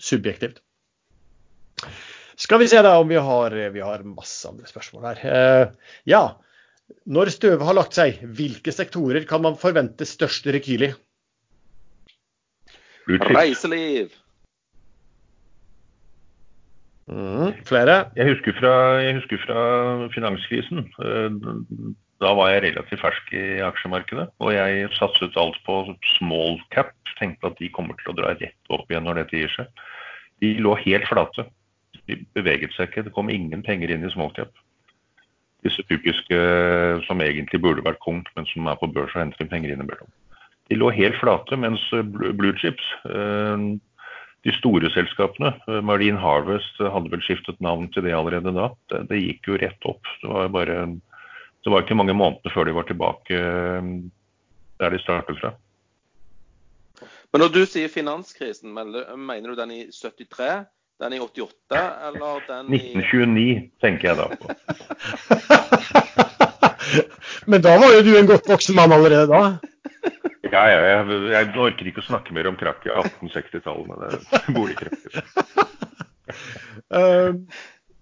[0.00, 0.60] subjektivt.
[2.40, 5.22] Skal vi se da om vi har, vi har masse andre spørsmål her.
[5.22, 6.24] Uh, ja,
[7.06, 10.92] når støvet har lagt seg, hvilke sektorer kan man forvente størst rekyl i?
[13.08, 14.12] Reiseliv.
[17.04, 17.98] Mm, flere?
[18.16, 18.72] Jeg husker, fra,
[19.04, 19.60] jeg husker fra
[20.14, 20.86] finanskrisen.
[22.24, 26.92] Eh, da var jeg relativt fersk i aksjemarkedet, og jeg satset alt på small cap.
[27.18, 29.66] Tenkte at de kommer til å dra rett opp igjen når dette gir seg.
[30.42, 31.46] De lå helt flate.
[32.08, 33.04] De beveget seg ikke.
[33.06, 34.50] Det kom ingen penger inn i small cap.
[35.64, 36.36] Disse typiske
[37.06, 40.10] som egentlig burde vært kongt, men som er på børs og henter penger innimellom.
[40.68, 43.64] De lå helt flate, mens blue chips, eh,
[44.44, 49.06] de store selskapene, eh, Marine Harvest hadde vel skiftet navn til det allerede da, det,
[49.12, 50.02] det gikk jo rett opp.
[50.20, 50.78] Det var bare
[51.64, 53.82] det var ikke mange måneder før de var tilbake eh,
[54.80, 55.50] der de startet fra.
[57.32, 60.64] Men når du sier finanskrisen, mener du den i 73,
[61.02, 64.46] den i 88 eller den i 1929 tenker jeg da på.
[67.50, 69.58] Men da var jo du en godt voksen mann allerede da?
[70.52, 73.88] Ja, ja jeg, jeg, orker ikke å snakke mer om krakk i 1860-tallet.
[74.30, 75.12] Det bor ikke riktig.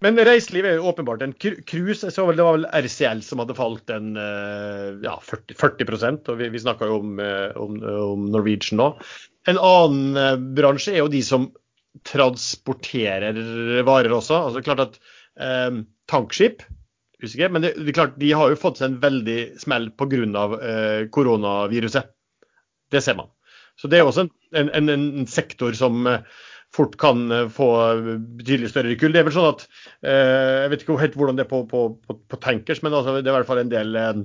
[0.03, 2.09] Men reiseliv er jo åpenbart en cruise.
[2.11, 6.63] Det var vel RCL som hadde falt en eh, ja, 40, 40 og vi, vi
[6.63, 8.89] snakka jo om, eh, om, om, Norwegian nå.
[9.51, 11.51] En annen eh, bransje er jo de som
[12.09, 13.37] transporterer
[13.87, 14.41] varer også.
[14.49, 14.99] Altså klart at
[15.39, 16.65] eh, Tankskip
[17.23, 20.47] usikker, men det, det, klart, de har jo fått seg en veldig smell pga.
[20.59, 22.11] Eh, koronaviruset.
[22.91, 23.31] Det ser man.
[23.79, 26.27] Så det er også en, en, en sektor som eh,
[26.77, 27.71] fort kan eh, få
[28.39, 29.15] betydelig større kull.
[29.15, 29.67] Det er vel sånn at
[30.01, 33.19] eh, Jeg vet ikke helt hvordan det er på, på, på, på tankers, men altså,
[33.19, 34.23] det er i hvert fall en del eh,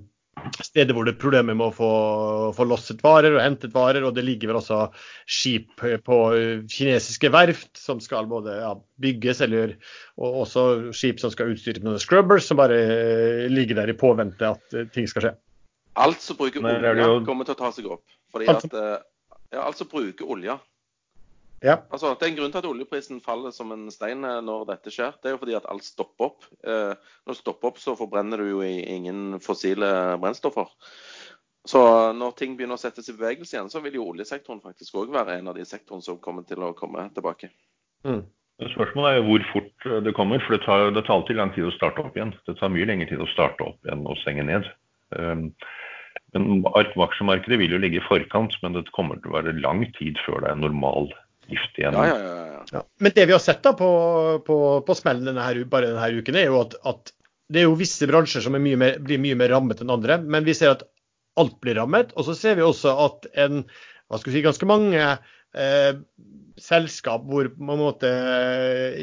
[0.62, 1.92] steder hvor det er problemer med å få,
[2.56, 4.06] få losset varer og hentet varer.
[4.06, 4.84] Og det ligger vel også
[5.26, 6.20] skip på
[6.70, 9.74] kinesiske verft som skal både ja, bygges, eller,
[10.22, 12.78] og også skip som skal utstyres med scrubbers, som bare
[13.50, 15.34] ligger der i påvente at ting skal skje.
[15.98, 18.06] Alt som bruker olje, kommer til å ta seg opp.
[18.30, 20.60] Fordi at, ja, alt som bruker olje
[21.66, 21.80] ja.
[21.90, 24.94] Altså, det er en grunn til at oljeprisen faller som en stein eh, når dette
[24.94, 25.16] skjer.
[25.22, 26.48] Det er jo fordi at alt stopper opp.
[26.62, 26.94] Eh,
[27.26, 29.90] når det stopper opp, så forbrenner du jo ingen fossile
[30.22, 30.70] brennstoffer.
[31.68, 31.82] Så
[32.16, 35.40] når ting begynner å settes i bevegelse igjen, så vil jo oljesektoren faktisk òg være
[35.40, 37.50] en av de sektorene som kommer til å komme tilbake.
[38.08, 38.22] Mm.
[38.72, 41.68] Spørsmålet er jo hvor fort det kommer, for det tar, det tar, alltid lang tid
[41.68, 42.32] å starte opp igjen.
[42.48, 44.70] Det tar mye lengre tid å starte opp enn å stenge ned.
[45.14, 45.52] Um,
[46.34, 50.18] men Aksjemarkedet vil jo ligge i forkant, men det kommer til å være lang tid
[50.26, 51.12] før det er normal
[51.52, 51.96] gift igjen.
[51.98, 53.90] Ja, ja, ja, Men det vi har sett da på,
[54.48, 54.58] på,
[54.88, 57.14] på smellen denne, bare denne uken, er jo at, at,
[57.54, 60.20] det er jo visse bransjer som mye mer, blir mye mer rammet enn andre.
[60.24, 60.88] Men vi ser at
[61.40, 62.12] alt blir rammet.
[62.18, 63.64] Og så ser vi også at en
[64.08, 65.94] hva skal vi si, ganske mange eh,
[66.58, 68.10] selskap hvor på en måte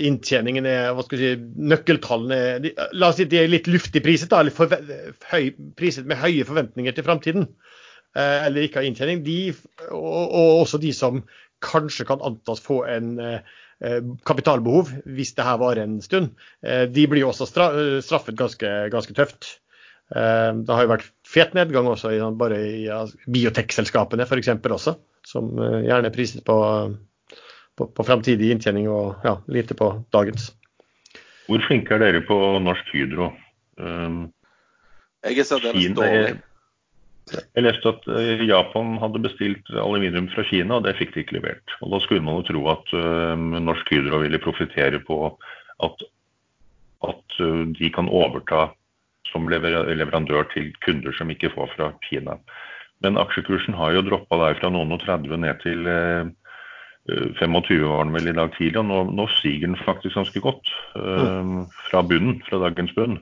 [0.01, 4.03] inntjeningen er hva skal vi si, nøkkeltallene de, La oss si de er litt luftig
[4.05, 7.49] priset, da, eller høy, priset med høye forventninger til framtiden.
[8.15, 9.25] Eh, eller ikke har inntjening.
[9.27, 9.39] De,
[9.91, 11.25] og, og, også de som
[11.62, 17.07] kanskje kan antas få en eh, kapitalbehov hvis det her varer en stund, eh, de
[17.11, 19.59] blir også straffet ganske, ganske tøft.
[20.14, 24.53] Eh, det har jo vært fet nedgang også i, bare i ja, biotekselskapene f.eks.
[24.62, 26.59] også, som eh, gjerne er priset på,
[27.77, 30.53] på, på framtidig inntjening og ja, lite på dagens.
[31.49, 33.33] Hvor flinke er dere på Norsk Hydro?
[33.77, 34.31] Um,
[35.25, 36.37] jeg er særdeles dårlig.
[37.33, 38.07] Jeg leste at
[38.45, 41.77] Japan hadde bestilt aluminium fra Kina, og det fikk de ikke levert.
[41.81, 45.17] Og Da skulle man jo tro at uh, Norsk Hydro ville profitere på
[45.87, 46.05] at,
[47.09, 48.67] at uh, de kan overta
[49.35, 52.39] som leverandør til kunder som ikke får fra Kina.
[53.05, 56.31] Men aksjekursen har jo droppa der fra noen og 30 ned til eh,
[57.41, 60.71] 25 var den vel i dag tidlig, og nå, nå stiger den faktisk ganske godt
[60.97, 61.51] eh,
[61.91, 63.19] fra bunnen, fra dagens bunn.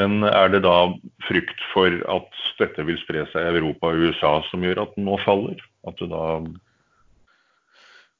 [0.00, 0.76] Men er det da
[1.24, 5.08] frykt for at dette vil spre seg i Europa og USA som gjør at den
[5.08, 5.60] nå faller?
[5.88, 6.24] At da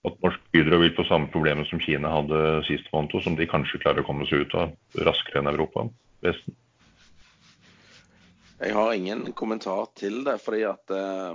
[0.06, 3.80] at Norsk Hydro vil få samme problemer som Kina hadde sist måned, som de kanskje
[3.82, 5.88] klarer å komme seg ut av raskere enn Europa?
[6.24, 6.54] Vesten?
[8.60, 11.34] Jeg har ingen kommentar til det, fordi at uh,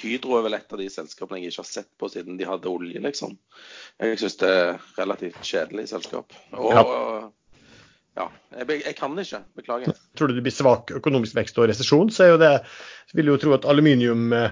[0.00, 2.70] Hydro er vel et av de selskapene jeg ikke har sett på siden de hadde
[2.70, 3.34] olje, liksom.
[4.00, 6.32] Jeg syns det er relativt kjedelig selskap.
[6.56, 6.84] Og ja.
[8.18, 9.42] Ja jeg, jeg, kan ikke.
[9.58, 10.00] Beklager.
[10.18, 12.54] Tror du det blir svak økonomisk vekst og resesjon, så er jo det
[13.14, 14.50] vil jo tro at aluminium eh,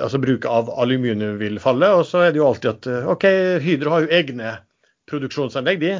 [0.00, 1.90] altså bruket av aluminium vil falle.
[1.98, 3.26] Og så er det jo alltid at eh, OK,
[3.64, 4.58] Hydro har jo egne
[5.10, 5.96] produksjonsanlegg, de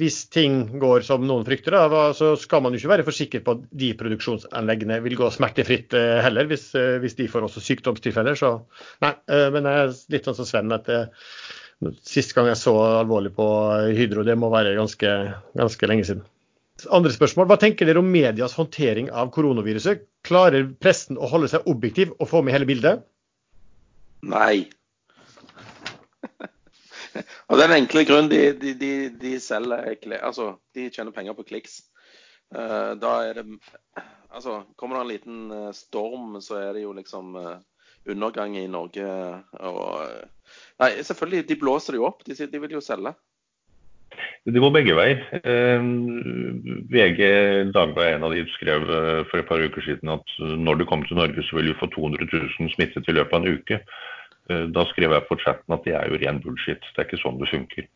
[0.00, 3.42] hvis ting går som noen frykter, da, så skal man jo ikke være for sikker
[3.44, 6.70] på at de produksjonsanleggene vil gå smertefritt eh, heller, hvis,
[7.02, 8.38] hvis de får også sykdomstilfeller.
[8.40, 8.54] Så
[9.04, 9.12] nei,
[9.52, 11.02] men jeg er litt sånn som Sven at det,
[12.06, 13.44] Sist gang jeg så alvorlig på
[13.96, 15.08] Hydro, det må være ganske,
[15.58, 16.22] ganske lenge siden.
[16.90, 17.46] Andre spørsmål.
[17.50, 20.06] Hva tenker dere om medias håndtering av koronaviruset?
[20.26, 23.04] Klarer pressen å holde seg objektiv og få med hele bildet?
[24.22, 24.70] Nei.
[27.52, 31.82] Av den enkle grunn de, de, de, de selger Altså, de tjener penger på kliks.
[32.52, 33.46] Uh, da er det
[34.32, 37.58] Altså, kommer det en liten uh, storm, så er det jo liksom uh,
[38.08, 39.04] undergang i Norge
[39.60, 40.08] og
[40.80, 42.24] Nei, selvfølgelig, de blåser det jo opp.
[42.26, 43.12] De vil jo selge.
[44.42, 45.20] Det går begge veier.
[45.38, 45.84] Eh,
[46.90, 47.20] VG
[47.74, 48.88] Dagbladet en av de skrev
[49.30, 51.86] for et par uker siden at når du kommer til Norge, så vil du få
[51.94, 53.78] 200 000 smittet i løpet av en uke.
[54.50, 56.82] Eh, da skrev jeg på chatten at det er jo ren bullshit.
[56.82, 57.88] Det er ikke sånn det funker.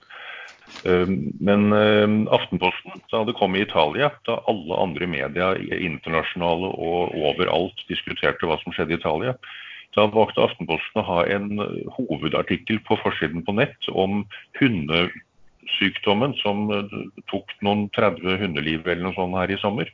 [0.87, 1.13] Eh,
[1.49, 7.87] men eh, Aftenposten, da det kom i Italia, da alle andre media internasjonale og overalt
[7.91, 9.37] diskuterte hva som skjedde i Italia,
[9.97, 11.57] da valgte Aftenposten å ha en
[11.97, 14.25] hovedartikkel på forsiden på nett om
[15.67, 16.67] hundesykdommen som
[17.31, 19.91] tok noen 30 hundeliv eller noe sånt her i sommer.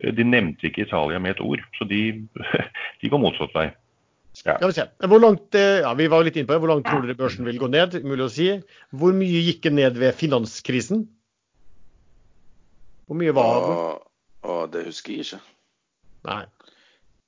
[0.00, 2.26] De nevnte ikke Italia med et ord, så de,
[3.00, 3.70] de går motsatt vei.
[4.42, 4.56] Ja.
[5.06, 6.62] Hvor langt, eh, ja, vi var litt inne på det.
[6.64, 8.00] Hvor langt tror dere børsen vil gå ned?
[8.02, 8.48] Mulig å si.
[8.90, 11.04] Hvor mye gikk det ned ved finanskrisen?
[13.06, 13.76] Hvor mye var det?
[14.44, 15.40] Å, det husker jeg ikke.
[16.26, 16.42] Nei.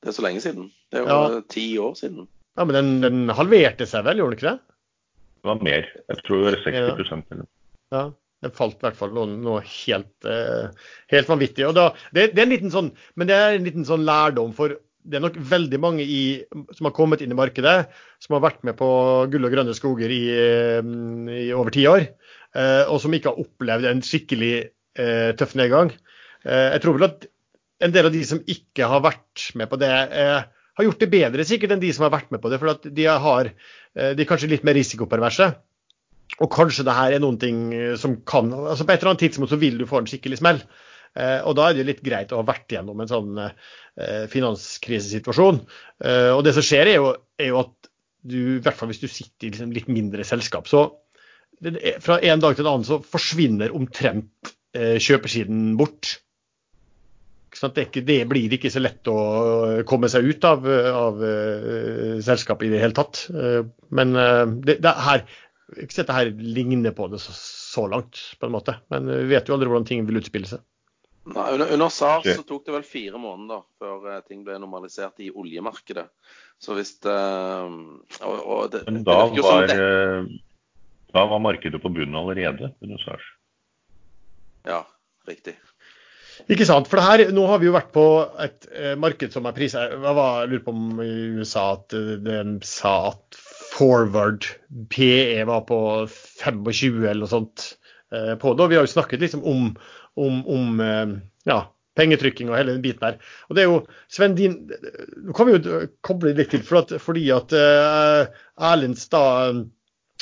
[0.03, 0.67] Det er så lenge siden.
[0.91, 2.27] Det er jo ti år siden.
[2.57, 4.77] Ja, Men den, den, halverte seg vel, gjorde den ikke det?
[5.37, 5.89] Det var mer.
[6.11, 7.47] Jeg tror det var 60 eller
[7.95, 8.09] Ja.
[8.45, 10.69] Det falt i hvert fall noe, noe helt, uh,
[11.11, 11.65] helt, vanvittig.
[11.67, 14.53] Og da, det, det, er en liten sånn, men det er en liten sånn lærdom
[14.55, 14.75] for
[15.07, 16.21] det er nok veldig mange i,
[16.75, 17.77] som har kommet inn i markedet,
[18.23, 18.89] som har vært med på
[19.31, 20.91] gull og grønne skoger i, eh,
[21.47, 22.09] i over ti år,
[22.57, 25.95] eh, og som ikke har opplevd en skikkelig eh, tøff nedgang.
[26.47, 27.25] Jeg tror vel at
[27.83, 31.47] en del av de som ikke har vært med på det, har gjort det bedre
[31.49, 32.61] sikkert enn de som har vært med på det.
[32.63, 33.51] For at de, har,
[33.97, 35.49] de er kanskje litt mer risikoperverse.
[36.45, 39.55] Og kanskje det her er noen ting som kan altså På et eller annet tidspunkt
[39.55, 40.61] så vil du få en skikkelig smell.
[41.17, 44.27] Eh, og Da er det jo litt greit å ha vært gjennom en sånn eh,
[44.33, 45.63] finanskrisesituasjon.
[46.05, 47.91] Eh, og det som skjer, er jo, er jo, at
[48.27, 50.89] du, i hvert fall hvis du sitter i liksom litt mindre selskap, så
[52.05, 56.19] fra en dag til en annen så forsvinner omtrent kjøpersiden bort.
[57.57, 59.17] Det, ikke, det, blir ikke så lett å
[59.89, 63.23] komme seg ut av, av uh, selskapet i det hele tatt.
[63.33, 63.63] Uh,
[63.97, 65.25] men uh, det, det, her,
[65.75, 68.77] ikke dette her ligner på det så, så, langt, på en måte.
[68.93, 70.65] Men vi vet jo aldri hvordan ting vil utspille seg.
[71.27, 75.19] Nei, under, under SARS så tok det vel fire måneder før uh, ting ble normalisert
[75.25, 76.05] i oljemarkedet.
[76.63, 79.79] Så hvis det, uh, og, og det, Men da, det var, det.
[79.81, 83.27] Uh, da var markedet på bunnen allerede under SARS?
[84.71, 84.85] Ja,
[85.27, 85.57] riktig.
[86.53, 86.89] Ikke sant.
[86.91, 88.07] For det her, nå har vi jo vært på
[88.45, 92.59] et eh, marked som er prisa jeg lurer på om i USA at eh, den
[92.67, 93.39] sa at
[93.77, 94.47] forward
[94.91, 95.79] PE var på
[96.43, 97.67] 25 eller noe sånt
[98.13, 98.65] eh, på det.
[98.65, 99.71] Og vi har jo snakket liksom om,
[100.17, 101.17] om, om eh,
[101.49, 101.61] ja,
[101.97, 103.17] pengetrykking og hele den biten der.
[103.49, 103.81] Og det er jo,
[104.13, 104.59] Sven, din,
[105.25, 108.29] Nå kan vi jo koble litt til, for at, fordi at uh,
[108.71, 109.25] Erlends da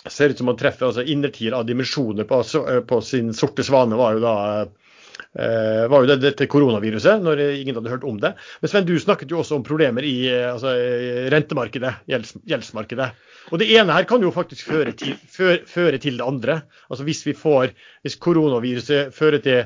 [0.05, 2.41] ser ut som han treffer altså innertier av dimensjoner på,
[2.89, 4.84] på, sin sorte svane, var jo da uh,
[5.35, 8.35] var jo det, dette koronaviruset, når ingen hadde hørt om det.
[8.63, 10.75] Men Sven, du snakket jo også om problemer i altså,
[11.35, 13.09] rentemarkedet, gjelds, gjeldsmarkedet.
[13.53, 16.61] Og det ene her kan jo faktisk føre til, føre, føre til det andre.
[16.89, 17.75] Altså Hvis vi får,
[18.07, 19.65] hvis koronaviruset fører til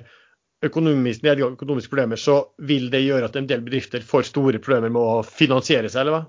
[0.64, 4.90] økonomisk nedgang, økonomiske problemer, så vil det gjøre at en del bedrifter får store problemer
[4.90, 6.24] med å finansiere seg, eller hva?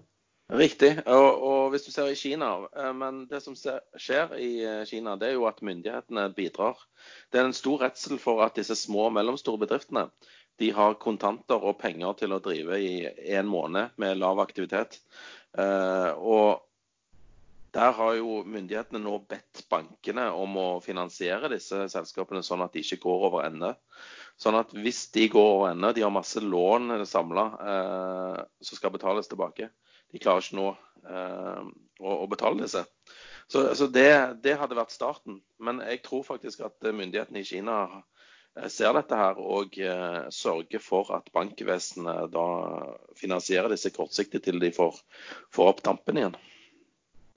[0.49, 0.95] Riktig.
[1.05, 5.13] Og, og, hvis du ser i Kina eh, Men det som skjer i eh, Kina,
[5.19, 6.79] det er jo at myndighetene bidrar.
[7.29, 10.07] Det er en stor redsel for at disse små og mellomstore bedriftene
[10.59, 12.95] de har kontanter og penger til å drive i
[13.37, 14.97] en måned med lav aktivitet.
[15.55, 16.65] Eh, og
[17.71, 22.83] der har jo myndighetene nå bedt bankene om å finansiere disse selskapene sånn at de
[22.83, 23.75] ikke går over ende.
[24.39, 28.97] Sånn at hvis de går over ende, de har masse lån samla eh, som skal
[28.97, 29.69] betales tilbake.
[30.13, 30.69] De klarer ikke nå
[31.09, 31.65] eh,
[32.01, 32.85] å, å, betale disse.
[33.49, 34.11] Så, så det,
[34.43, 35.41] det, hadde vært starten.
[35.61, 40.83] Men jeg tror faktisk at myndighetene i Kina eh, ser dette her og eh, sørger
[40.83, 42.47] for at bankvesenet da
[43.19, 45.01] finansierer disse kortsiktig til de får,
[45.55, 46.39] får opp dampen igjen.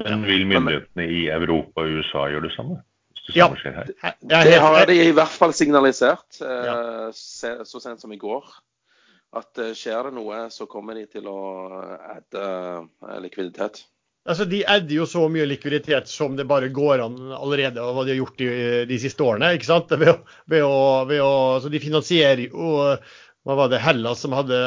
[0.03, 2.81] Men vil myndighetene i Europa og USA gjøre det samme?
[3.37, 3.47] Ja,
[4.19, 8.49] det har de i hvert fall signalisert eh, så sent som i går.
[9.33, 11.41] At eh, skjer det noe, så kommer de til å
[12.17, 13.85] adde eh, likviditet.
[14.29, 18.05] Altså, De adder jo så mye likviditet som det bare går an allerede, og hva
[18.07, 18.51] de har gjort de,
[18.87, 19.55] de siste årene.
[19.57, 19.91] ikke sant?
[19.99, 20.19] Ved å,
[20.53, 20.77] ved å,
[21.11, 21.33] ved å,
[21.65, 22.77] så De finansierer jo
[23.43, 24.59] hva var det, Hellas som hadde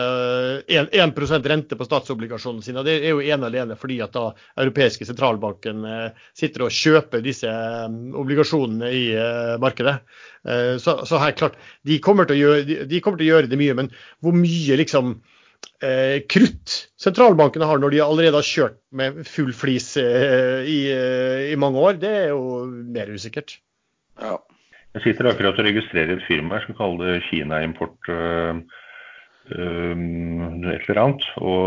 [0.68, 2.84] 1, 1 rente på statsobligasjonene sine.
[2.84, 4.26] Det er jo ene alene fordi at da
[4.60, 7.86] europeiske sentralbanken eh, sitter og kjøper disse eh,
[8.20, 10.00] obligasjonene i eh, markedet.
[10.78, 11.56] Så, så her, klart,
[11.90, 13.88] de kommer, gjøre, de kommer, til å gjøre, det mye, men
[14.22, 15.16] hvor mye liksom
[15.82, 20.80] eh, krutt sentralbankene har når de allerede har kjørt med full flis eh, i,
[21.52, 23.58] i, mange år, det er jo mer usikkert.
[24.22, 24.38] Ja.
[24.96, 28.62] Jeg sitter akkurat og registrerer et firma som kaller det Kina Import øh,
[29.52, 29.96] uh,
[30.72, 31.60] et eller annet, og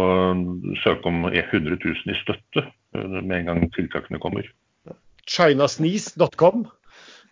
[0.80, 2.64] søker om 100 000 i støtte
[2.96, 4.48] uh, med en gang tiltakene kommer.
[5.28, 6.64] Chinasneeze.com.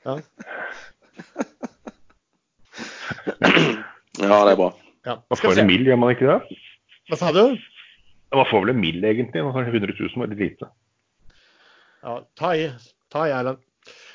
[0.05, 0.15] Ja.
[4.21, 4.71] ja, det er bra.
[5.07, 5.17] Ja.
[5.33, 6.61] Man får en mill, gjør man ikke det?
[7.09, 7.57] Hva sa du?
[8.37, 9.41] Man får vel en mill, egentlig.
[9.47, 10.69] Man kanskje 100 000 var litt lite.
[12.05, 12.69] Ja, ta i.
[13.09, 13.65] Ta i, Erlend.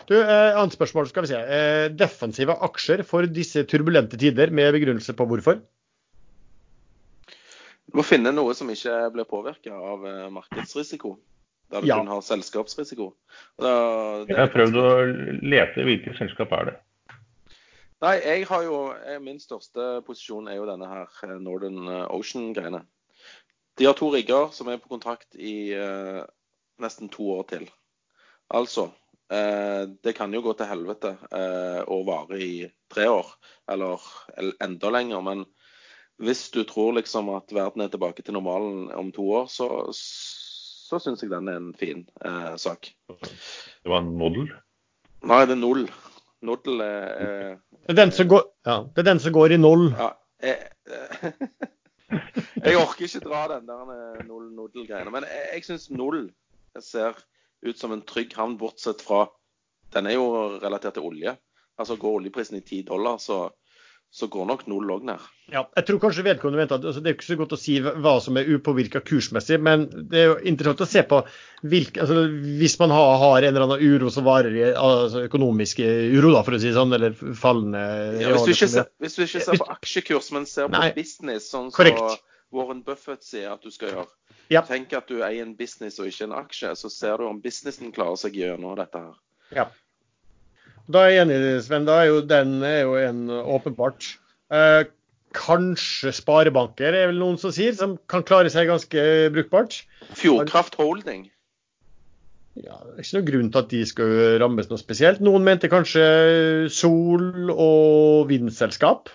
[0.08, 1.08] Du, eh, Annet spørsmål.
[1.08, 1.38] skal vi se.
[1.40, 5.62] Eh, defensive aksjer for disse turbulente tider, med begrunnelse på hvorfor?
[7.92, 11.18] Du må finne noe som ikke blir påvirka av eh, markedsrisiko.
[11.72, 11.98] Der du ja.
[12.00, 13.14] kun har selskapsrisiko.
[13.62, 13.72] Da,
[14.28, 14.88] jeg har prøvd å
[15.40, 16.78] lete hvilket selskap er det.
[18.02, 18.80] Nei, jeg har jo,
[19.22, 22.82] Min største posisjon er jo denne her Northern Ocean-greiene.
[23.78, 26.24] De har to rigger som er på kontrakt i eh,
[26.82, 27.70] nesten to år til.
[28.52, 29.01] Altså Eh,
[29.32, 32.54] det kan jo gå til helvete eh, og vare i
[32.92, 33.30] tre år,
[33.72, 34.04] eller,
[34.64, 35.22] enda lenger.
[35.24, 35.46] Men
[36.22, 41.00] hvis du tror liksom at verden er tilbake til normalen om to år, så, så
[41.00, 42.92] syns jeg den er en fin eh, sak.
[43.08, 44.52] Det var en nodel?
[45.24, 45.86] Nei, det er null.
[46.42, 49.62] Nodel er, er det, er den som går, ja, det er den som går i
[49.62, 49.92] null?
[49.94, 50.72] Ja, jeg,
[52.66, 55.14] jeg orker ikke dra den der null-nodel-greiene.
[55.14, 56.26] Men jeg, jeg syns null
[56.82, 57.20] ser
[57.62, 59.28] ut som en trygg havn, bortsett fra
[59.92, 60.28] Den er jo
[60.62, 61.34] relatert til olje.
[61.80, 63.50] Altså Går oljeprisen i 10 dollar, så,
[64.08, 65.26] så går nok null òg ned.
[65.52, 67.76] Ja, jeg tror kanskje vedkommende venter at altså, Det er ikke så godt å si
[67.84, 71.20] hva som er upåvirka kursmessig, men det er jo interessant å se på
[71.74, 72.24] hvilke, altså,
[72.62, 76.46] hvis man har, har, en eller annen uro som varer i altså, økonomisk uro, da,
[76.48, 77.84] for å si sånn, eller fallende
[78.22, 80.94] ja, hvis, du ikke ser, hvis du ikke ser på aksjekurs, men ser på Nei,
[80.96, 81.92] business, sånn så
[82.52, 84.10] Warren Buffett sier at du skal gjøre,
[84.52, 84.62] ja.
[84.68, 87.94] Tenk at du eier en business og ikke en aksje, så ser du om businessen
[87.96, 89.14] klarer seg gjennom dette her.
[89.56, 89.68] Ja.
[90.92, 91.86] Da er jeg enig, Sven.
[91.88, 94.18] Da er jo den er jo en åpenbart.
[94.52, 94.82] Eh,
[95.38, 99.84] kanskje sparebanker er vel noen som sier, som kan klare seg ganske brukbart.
[100.20, 101.30] Fjordkraft Holding.
[102.60, 105.22] Ja, Det er ikke noen grunn til at de skal rammes noe spesielt.
[105.24, 106.04] Noen mente kanskje
[106.76, 109.08] Sol og vindselskap.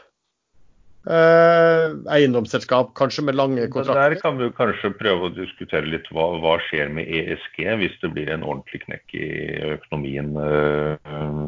[1.06, 4.16] Eh, eiendomsselskap, kanskje med lange kontrakter.
[4.16, 8.10] Der kan vi kanskje prøve å diskutere litt hva, hva skjer med ESG hvis det
[8.16, 9.28] blir en ordentlig knekk i
[9.76, 11.46] økonomien uh,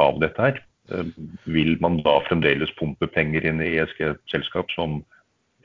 [0.00, 0.62] av dette her.
[1.44, 5.02] Vil man da fremdeles pumpe penger inn i ESG-selskap som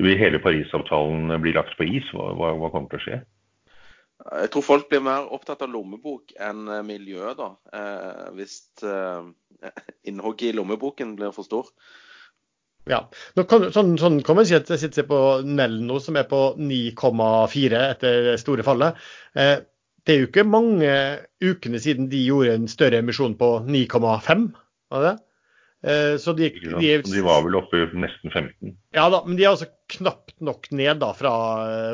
[0.01, 2.11] vil hele Parisavtalen bli lagt på is?
[2.11, 3.23] Hva, hva, hva, kommer til å skje?
[4.27, 7.53] Jeg tror folk blir mer opptatt av lommebok enn miljø, da.
[8.35, 8.59] hvis
[10.03, 11.71] innhogget i lommeboken blir for stor.
[12.89, 13.03] Ja.
[13.47, 17.81] Kan, sånn, sånn, kan man si at jeg sitter på Nelno, som er på 9,4
[17.91, 18.97] etter det store fallet.
[19.37, 19.57] Eh,
[20.01, 20.93] det er jo ikke mange
[21.43, 24.47] ukene siden de gjorde en større emisjon på 9,5.
[24.91, 25.17] var det?
[25.81, 28.73] Eh, så de, de, de, var vel oppe i nesten 15?
[28.97, 31.31] Ja da, men de er altså knapt nok ned da fra,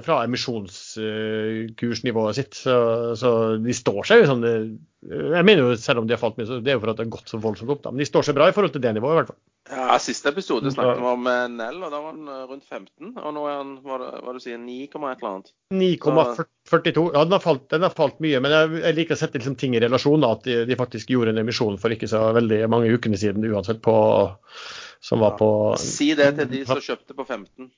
[0.06, 2.54] fra emisjonskursnivået sitt.
[2.58, 2.76] Så,
[3.20, 3.30] så,
[3.62, 6.56] de står seg jo sånn Jeg mener jo selv om de har falt mye, så
[6.64, 7.84] det er jo for at det har gått så voldsomt opp.
[7.84, 9.42] da, Men de står seg bra i forhold til det nivået i hvert fall.
[9.68, 11.26] Ja, Siste episode snakket vi om
[11.58, 13.18] Nell, og da var han rundt 15.
[13.20, 15.50] Og nå er han hva, hva du sier, 9, et eller annet.
[15.76, 17.04] 9,42.
[17.12, 18.40] Ja, den har, falt, den har, falt, mye.
[18.44, 20.24] Men jeg, liker å sette liksom, ting i relasjon.
[20.24, 23.44] da, At de, de, faktisk gjorde en emisjon for ikke så veldig mange ukene siden
[23.52, 23.98] uansett på
[25.00, 25.50] som var på
[25.82, 27.70] Si det til de som kjøpte på 15.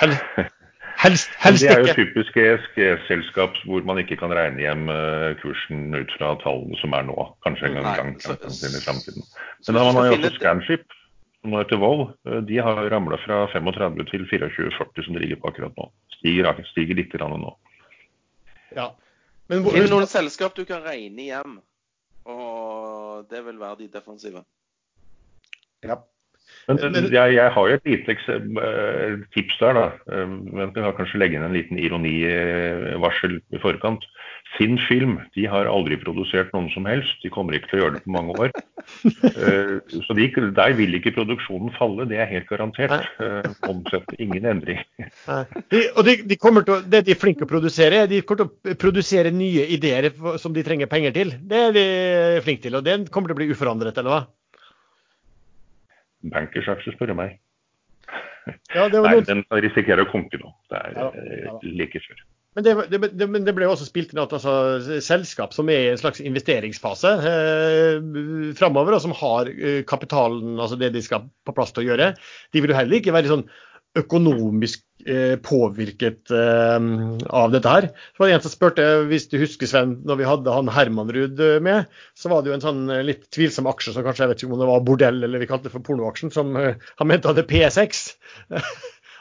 [0.96, 1.74] Helst, helst ikke.
[1.74, 6.32] Det er jo typisk ESG-selskap hvor man ikke kan regne hjem eh, kursen ut fra
[6.40, 7.16] tallene som er nå.
[7.44, 9.26] Kanskje en gang, gang i framtiden.
[9.66, 10.96] Men da har man jo også Scanship,
[11.42, 12.06] som nå heter Vold.
[12.24, 15.90] Eh, de har ramla fra 35 til 24,40 som de ligger på akkurat nå.
[16.16, 17.52] Stiger, stiger litt nå.
[18.76, 18.90] Ja.
[19.52, 21.58] Men hvor, er det noen selskap du kan regne hjem?
[22.26, 24.42] Og det vil være de defensive.
[25.84, 26.00] Ja.
[26.66, 29.86] Men, men jeg, jeg, har jo et lite eh, tips der, da.
[30.10, 34.06] Eh, men jeg kan kanskje legge inn en liten ironivarsel i forkant.
[34.56, 37.20] Sin Film de har aldri produsert noen som helst.
[37.22, 38.54] De kommer ikke til å gjøre det på mange år.
[38.86, 39.72] Eh,
[40.06, 43.08] så de, der vil ikke produksjonen falle, det er helt garantert.
[43.66, 44.78] Omsett ingen endring.
[45.70, 48.22] De, og de, de kommer til å, Det de er flinke til å produsere, de
[48.26, 50.12] kommer til å produsere nye ideer
[50.42, 51.34] som de trenger penger til.
[51.50, 51.86] Det er de
[52.46, 54.24] flinke til, og det kommer til å bli uforandret, eller hva?
[56.32, 57.36] Bankersaksjer, spør du meg.
[58.74, 60.52] Ja, Nei, den risikerer å konke nå.
[60.70, 61.54] Det er ja, ja.
[61.56, 62.20] Eh, like før.
[62.56, 64.54] Men det, det, det, det, ble også spilt inn at altså,
[65.04, 67.98] selskap som er i en slags investeringsfase eh,
[68.56, 72.12] framover, og som har eh, kapitalen, altså det de skal på plass til å gjøre,
[72.54, 73.44] de vil jo heller ikke være sånn
[74.00, 74.85] økonomisk
[75.46, 76.76] påvirket eh,
[77.30, 77.88] av dette her.
[78.14, 81.40] Så var det en som spurte, hvis du husker Sven, når vi hadde han Hermanrud
[81.42, 84.32] eh, med, så var det jo en sånn eh, litt tvilsom aksje som kanskje jeg
[84.32, 87.10] vet ikke om det var bordell eller vi kalte det for pornoaksjen, som eh, han
[87.10, 88.06] mente hadde P6.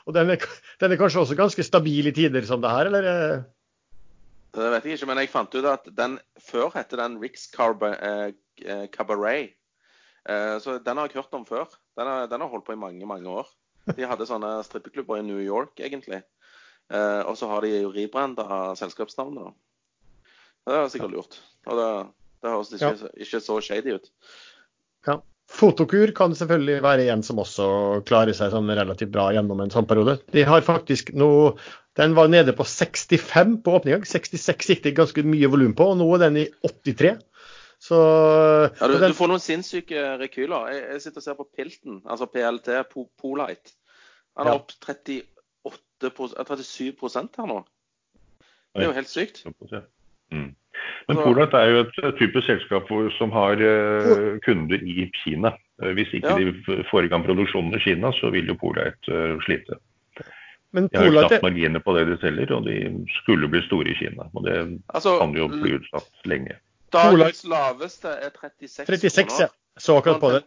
[0.08, 0.48] og den er,
[0.82, 3.12] den er, kanskje også ganske stabil i tider som det her, eller?
[3.12, 3.44] Eh?
[4.56, 9.52] Det vet jeg ikke, men jeg fant ut at den før het den Rix Cabaret.
[10.64, 11.68] Så den har jeg hørt om før.
[12.00, 13.50] Den har, den har holdt på i mange, mange år.
[13.94, 16.24] De hadde sånne strippeklubber i New York, egentlig.
[16.94, 19.54] Eh, og så har de jo rebranda selskapsnavnet.
[20.66, 21.40] Det er sikkert lurt.
[21.70, 21.88] Og det,
[22.42, 23.14] det høres ikke, ja.
[23.26, 24.12] ikke, så shady ut.
[25.08, 25.20] Ja.
[25.46, 27.66] Fotokur kan selvfølgelig være en som også
[28.10, 30.18] klarer seg sånn relativt bra gjennom en sånn periode.
[30.34, 31.54] De har faktisk noe
[31.96, 34.02] Den var nede på 65 på åpning.
[34.04, 37.14] 66 gikk det ganske mye volum på, og nå er den i 83.
[37.86, 37.98] Så,
[38.80, 40.72] ja, du, den, du, får noen sinnssyke rekyler.
[40.74, 42.80] Jeg, jeg, sitter og ser på Pilten, altså PLT,
[43.22, 43.76] Polite.
[44.40, 44.62] Han er ja.
[44.62, 45.22] opp 38,
[46.10, 47.60] 37% her nå.
[48.74, 49.44] Det er jo helt sykt.
[50.34, 50.50] Mm.
[51.08, 55.54] Men Polite er jo et typisk selskap som har uh, kunder i Kina.
[55.84, 56.42] Eh, hvis ikke ja.
[56.42, 59.78] de får i gang produksjonen i Kina, så vil jo Polite uh, slite.
[60.76, 62.82] Men de har jo knapt marginer på det de selger, og de
[63.22, 64.26] skulle bli store i Kina.
[64.34, 64.58] Og det
[64.90, 66.58] altså, kan jo bli utsatt lenge.
[66.96, 69.48] Dagens laveste er 36, 36 kroner.
[69.48, 69.50] Ja.
[69.78, 70.44] Så akkurat på det.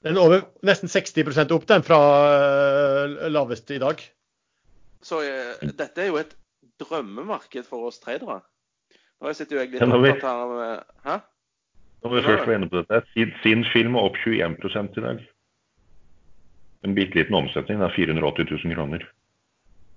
[0.00, 4.00] Den er over nesten 60% opp den fra uh, laveste i dag.
[5.04, 6.32] Så uh, dette er jo et
[6.80, 8.40] drømmemarked for oss tradere.
[9.20, 10.54] Nå sitter jo jeg litt opptatt her av
[11.04, 11.18] Hæ?
[12.00, 14.56] Når vi først var inne på dette, sin, sin film er opp 21
[14.96, 15.24] i dag.
[16.88, 17.82] En bitte liten omsetning.
[17.82, 19.04] Det er 480 000 kroner.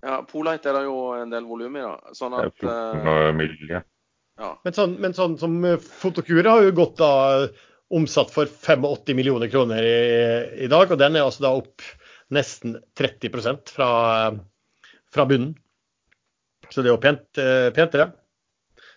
[0.03, 2.11] Ja, Polite er det jo en del volum i, da.
[2.17, 3.53] Sånn at Det er 14 mill.
[4.39, 7.11] Men, sånn, men sånn som eh, Fotokura har jo gått da
[7.93, 9.99] omsatt for 85 millioner kroner i,
[10.65, 11.83] i, dag, og den er altså da opp
[12.33, 13.89] nesten 30% fra,
[15.13, 15.53] fra bunnen.
[16.71, 18.07] Så det er jo pent, eh, pent det.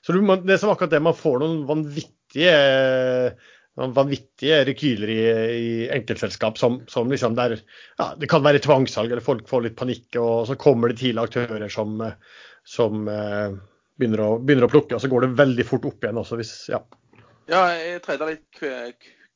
[0.01, 2.57] Så det er som akkurat det, man får noen vanvittige,
[3.77, 5.23] vanvittige rekyler i,
[5.53, 9.77] i enkeltselskap som, som liksom der ja, Det kan være tvangssalg, eller folk får litt
[9.77, 11.99] panikk, og så kommer det tidligere aktører som,
[12.65, 13.59] som eh,
[13.99, 16.55] begynner å, begynner å, plukke, og så går det veldig fort opp igjen også hvis
[16.73, 16.83] Ja,
[17.51, 18.65] ja jeg treda litt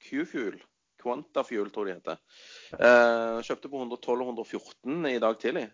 [0.07, 0.59] Q-fuel.
[1.01, 2.19] Quantafuel, tror jeg det heter.
[2.77, 5.67] Eh, kjøpte på 112 114 i dag tidlig.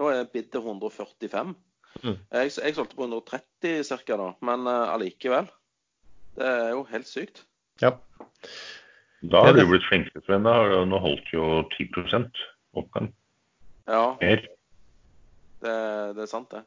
[0.00, 1.52] Nå er bidet 145.
[2.00, 2.16] Mm.
[2.16, 5.50] Jeg, jeg, solgte på 130 ca., da, men uh, allikevel.
[6.38, 7.42] Det er jo helt sykt.
[7.82, 7.92] Ja.
[9.20, 10.46] Da har du blitt flinkere, Sven.
[10.88, 12.40] Nå holdt jo 10%
[12.80, 13.10] oppgang.
[13.90, 14.04] Ja.
[14.22, 14.46] Mer.
[15.60, 15.74] Det,
[16.16, 16.64] det, er sant, det.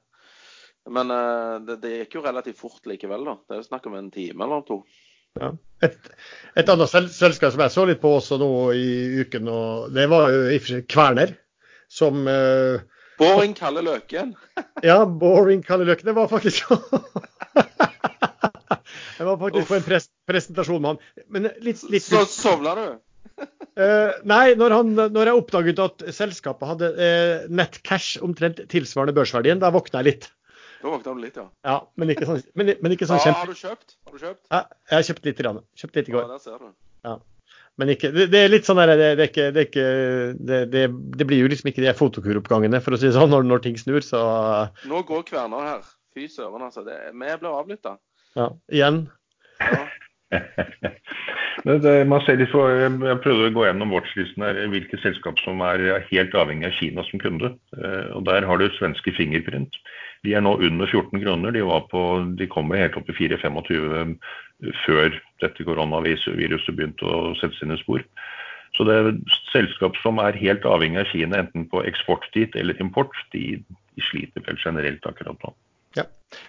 [0.89, 3.37] Men uh, det, det, gikk jo relativt fort likevel, da.
[3.47, 4.81] Det er snakk om en time eller to.
[5.39, 5.53] Ja.
[5.83, 5.95] Et,
[6.55, 8.89] et, annet selskap som jeg så litt på også nå i
[9.23, 9.49] uken,
[9.95, 11.33] det var jo i og for seg Kverner.
[11.93, 12.81] Som uh,
[13.19, 14.33] Boring Kalle Løken.
[14.89, 16.07] ja, Boring Kalle Løken.
[16.09, 16.65] Det var faktisk
[19.17, 19.69] Jeg var faktisk Uff.
[19.69, 21.01] på en pres presentasjon med han.
[21.31, 22.85] Men litt, litt, Så sovna du?
[23.39, 29.15] uh, nei, når, han, når, jeg oppdaget at selskapet hadde uh, nett cash omtrent tilsvarende
[29.15, 30.25] børsverdien, da våkna jeg litt.
[30.83, 31.45] Da våkna du litt, ja.
[31.63, 33.93] ja men ikke sånn, men, men ikke sånn ja, Har du kjøpt?
[34.03, 34.41] Har du kjøpt?
[34.51, 35.37] Ja, jeg har kjøpt litt.
[35.39, 35.61] Grann.
[35.79, 36.25] Kjøpt litt i går.
[36.25, 36.73] Ja, der ser du.
[37.07, 37.13] Ja.
[37.79, 39.85] Men ikke, det, det, er litt sånn der, det, det, ikke, det, ikke,
[40.37, 40.83] det, det,
[41.17, 43.79] det blir jo liksom ikke de fotokuroppgangene, for å si det sånn, når, når ting
[43.79, 44.21] snur, så
[44.91, 45.87] Nå går kverna her.
[46.13, 46.83] Fy søren, altså.
[46.85, 47.95] Vi blir avlytta.
[48.37, 49.05] Ja, igjen.
[49.63, 49.85] Ja.
[52.11, 56.05] Man ser litt for, Jeg prøvde å gå gjennom watchlisten her, hvilke selskap som er
[56.09, 57.53] helt avhengig av Kina som kunde.
[57.77, 59.77] Eh, og Der har du svenske Fingerprint.
[60.23, 61.51] De er nå under 14 kroner.
[61.51, 62.03] De, på,
[62.39, 64.15] de kommer helt opp i 4,25
[64.85, 65.11] før
[65.43, 68.03] dette koronaviruset begynte å sette sine spor.
[68.73, 69.11] Så det er
[69.51, 73.59] selskap som er helt avhengig av Kina, enten på eksport dit eller import, de,
[73.93, 75.53] de sliter vel generelt akkurat nå.
[75.99, 76.07] Ja.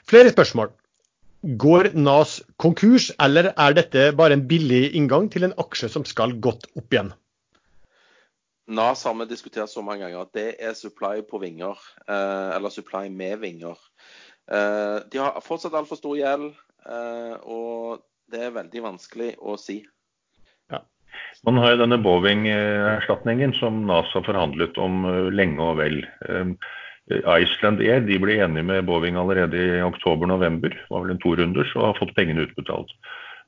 [0.08, 0.72] Flere spørsmål.
[1.44, 6.32] Går NAS konkurs, eller er dette bare en billig inngang til en aksje som skal
[6.40, 7.10] godt opp igjen?
[8.72, 10.30] NAS har vi diskutert så mange ganger.
[10.32, 11.76] Det er supply på vinger.
[12.08, 13.76] Eh, eller supply med vinger.
[14.48, 16.54] Eh, de har fortsatt altfor stor gjeld,
[16.88, 18.00] eh, og
[18.32, 19.82] det er veldig vanskelig å si.
[20.72, 20.80] Ja.
[21.44, 26.00] Man har jo denne Boeing-erstatningen som NAS har forhandlet om lenge og vel.
[27.10, 30.72] Eh, Iceland Air de ble enige med Boeing allerede i oktober-november.
[30.90, 32.92] Var vel en to runder, så har fått pengene utbetalt.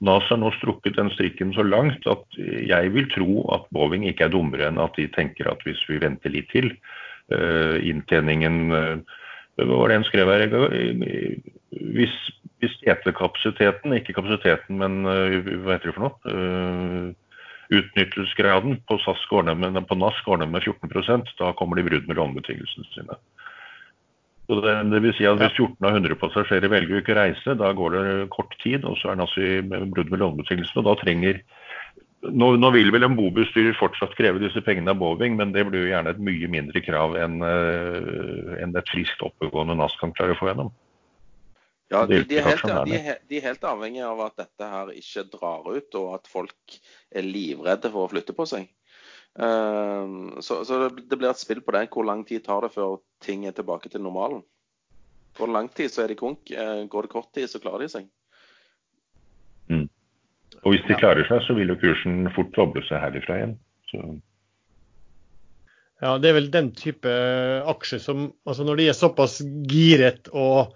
[0.05, 4.27] NASA har nå strukket den strikken så langt at jeg vil tro at Boeing ikke
[4.27, 6.75] er dummere enn at de tenker at hvis vi venter litt til,
[7.33, 9.23] uh, inntjeningen uh,
[9.57, 10.53] Hva var det en skrev her?
[11.97, 12.13] Hvis,
[12.61, 17.15] hvis etekapasiteten, ikke kapasiteten, men hva heter det for noe?
[17.73, 21.87] utnyttelsesgraden på, SAS går ned med, på NAS går ned med 14% da kommer de
[21.89, 23.17] brudd med lånebetingelsene sine.
[24.47, 27.57] Så det, det, vil si at Hvis 14 av 100 passasjerer velger å ikke reise,
[27.59, 30.83] da går det kort tid, og så er det altså brudd med lånebetingelsene.
[30.85, 31.41] og da trenger
[32.27, 35.85] nå, nå, vil vel en bobestyrer fortsatt kreve disse pengene av Boeing, men det blir
[35.85, 40.35] jo gjerne et mye mindre krav enn uh, en et friskt oppegående NAS kan klare
[40.35, 40.73] å få gjennom.
[41.93, 44.89] Ja, de, de, er helt, de, er, de, er helt, avhengige av at dette her
[44.97, 46.79] ikke drar ut, og at folk
[47.15, 48.67] er livredde for å flytte på seg.
[49.39, 51.89] Ehm, så, så det, blir et spill på det.
[51.93, 54.43] Hvor lang tid tar det før ting er tilbake til normalen?
[55.37, 56.51] Går det lang tid, så er de konk.
[56.51, 58.09] Eh, går det kort tid, så klarer de seg.
[59.69, 59.89] Mm.
[60.63, 63.55] Og hvis de klarer seg, så vil jo kursen fort doble seg herifra igjen.
[63.91, 64.01] Så.
[66.01, 67.13] Ja, det er vel den type
[67.71, 69.39] aksjer som altså Når de er såpass
[69.71, 70.75] giret og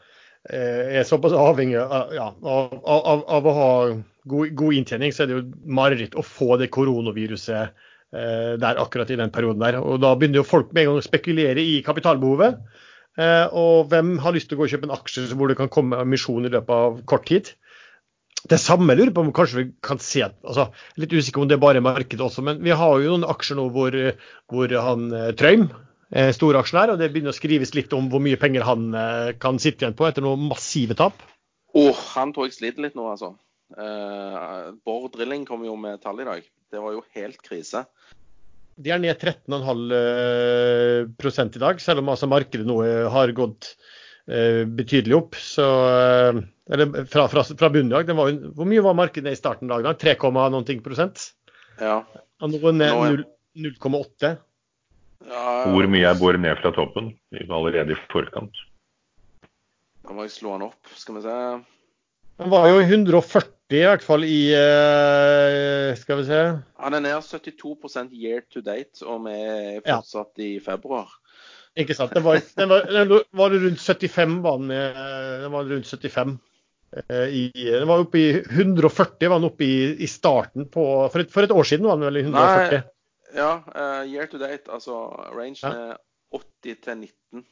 [0.48, 5.24] eh, er såpass avhengig av, ja, av, av, av å ha god, god, inntjening, så
[5.24, 9.76] er det jo mareritt å få det koronaviruset Eh, der akkurat i den perioden der.
[9.78, 12.56] Og da begynner jo folk med en gang å spekulere i kapitalbehovet.
[13.18, 15.70] Eh, og hvem har lyst til å gå og kjøpe en aksje hvor det kan
[15.72, 17.52] komme emisjon i løpet av kort tid?
[18.48, 21.64] Det samme lurer på om kanskje vi kan se altså, Litt usikker om det er
[21.64, 23.96] bare markedet også, men vi har jo noen aksjer nå hvor,
[24.48, 25.66] hvor han eh, Trøim
[26.10, 28.88] er storaksjonær, og det begynner å skrives litt om hvor mye penger han
[29.38, 31.20] kan sitte igjen på etter noen massive tap.
[31.70, 33.36] Oh, han tror jeg sliter litt nå, altså.
[33.78, 36.48] Uh, Bård Drilling kom jo med tall i dag.
[36.70, 37.84] Det var jo helt krise.
[38.80, 42.78] De er ned 13,5 eh, i dag, selv om altså markedet nå
[43.12, 43.74] har gått
[44.30, 45.36] eh, betydelig opp.
[45.36, 46.40] Så, eh,
[46.70, 48.14] eller fra, fra, fra bunnen i dag.
[48.56, 50.00] Hvor mye var markedet ned i starten av dagen?
[50.00, 51.32] 3, noen ting prosent?
[51.82, 52.00] Ja.
[52.40, 53.26] Og nå ned
[53.58, 54.32] 0,8.
[55.28, 58.56] Ja, Hvor mye er båret ned fra toppen allerede i forkant?
[60.00, 61.36] Da må jeg slå den opp, skal vi se.
[62.40, 66.40] Den var jo 140 i hvert fall i uh, Skal vi se.
[66.58, 70.46] Ja, Den er 72% year to date, og vi er fortsatt ja.
[70.46, 71.12] i februar.
[71.78, 72.14] Ikke sant.
[72.16, 74.72] Den var, den var, den var rundt 75, var den,
[75.44, 76.38] den var rundt 75.
[76.90, 80.82] Uh, i, den var oppe i 140 var den oppe i, i starten på
[81.12, 82.80] for et, for et, år siden var den vel i 140?
[82.80, 84.96] Nei, ja, uh, year to date, altså
[85.30, 85.92] rangen ja.
[85.92, 86.00] er
[86.34, 87.44] 80 til 19.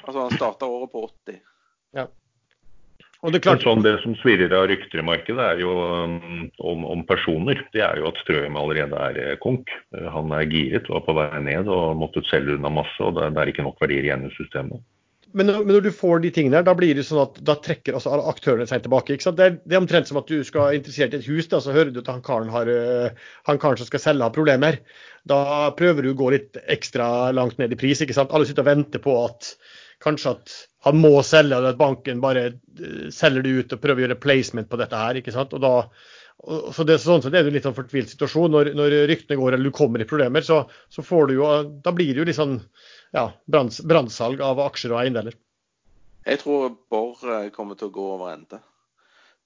[0.00, 1.38] Altså han starta året på 80.
[1.94, 2.08] Ja.
[3.20, 3.60] Og det, klart...
[3.60, 7.58] sånn, det som svirrer av rykter i markedet, er jo um, om, om, personer.
[7.74, 9.68] Det er jo at Strøm allerede er eh, konk.
[9.96, 12.96] Eh, han er giret, var på vei ned og måtte selge unna masse.
[13.04, 14.80] og Det, det er ikke nok verdier igjen i systemet.
[15.36, 17.98] men, men, når du får de tingene der, da blir det sånn at da trekker
[17.98, 19.12] altså aktørene seg tilbake.
[19.12, 19.36] ikke sant?
[19.42, 21.76] Det er, det er, omtrent som at du skal interessert i et hus, da, så
[21.76, 24.80] hører du at han karen, har, øh, han karen som skal selge, har problemer.
[25.28, 25.44] Da
[25.76, 28.00] prøver du å gå litt ekstra langt ned i pris.
[28.00, 28.32] ikke sant?
[28.32, 29.52] Alle sitter og venter på at
[30.00, 34.00] kanskje at han må selge, og at banken bare øh, selger det ut og prøver
[34.00, 35.20] å gjøre placement på dette her.
[35.20, 35.52] ikke sant?
[35.56, 35.74] Og da
[36.40, 38.54] og så det, sånn, så det er jo litt sånn fortvilt situasjon.
[38.54, 41.50] Når, når, ryktene går eller du kommer i problemer, så, så får du jo
[41.84, 42.56] Da blir det jo litt sånn
[43.12, 45.36] ja, brannsalg av aksjer og eiendeler.
[46.24, 48.60] Jeg tror Borr eh, kommer til å gå over ende.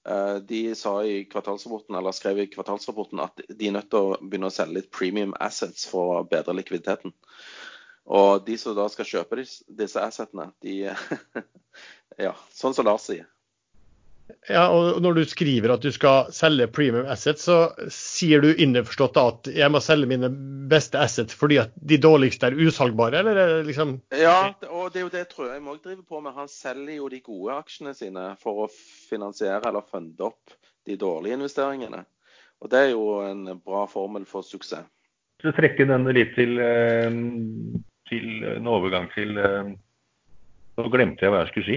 [0.07, 4.19] Eh, de sa i kvartalsrapporten, eller skrev i kvartalsrapporten at de er nødt til å
[4.21, 7.15] begynne å selge litt premium assets for å bedre likviditeten.
[8.05, 10.91] Og de som da skal kjøpe disse assetene, de
[12.25, 13.27] Ja, sånn som Lars sier.
[14.49, 19.19] Ja, og Når du skriver at du skal selge premium assets, så sier du innforstått
[19.21, 20.31] at jeg må selge mine
[20.71, 25.03] beste assets fordi at de dårligste er usalgbare, eller er det liksom Ja, og det
[25.03, 26.37] er jo det Trøheim jeg driver drive på med.
[26.39, 28.71] Han selger jo de gode aksjene sine for å
[29.11, 30.57] finansiere eller funde opp
[30.89, 32.05] de dårlige investeringene.
[32.65, 34.89] Og det er jo en bra formel for suksess.
[35.43, 37.11] Så trekke den litt til, eh,
[38.11, 39.75] til en overgang til eh,
[40.75, 41.77] Nå glemte jeg hva jeg skulle si.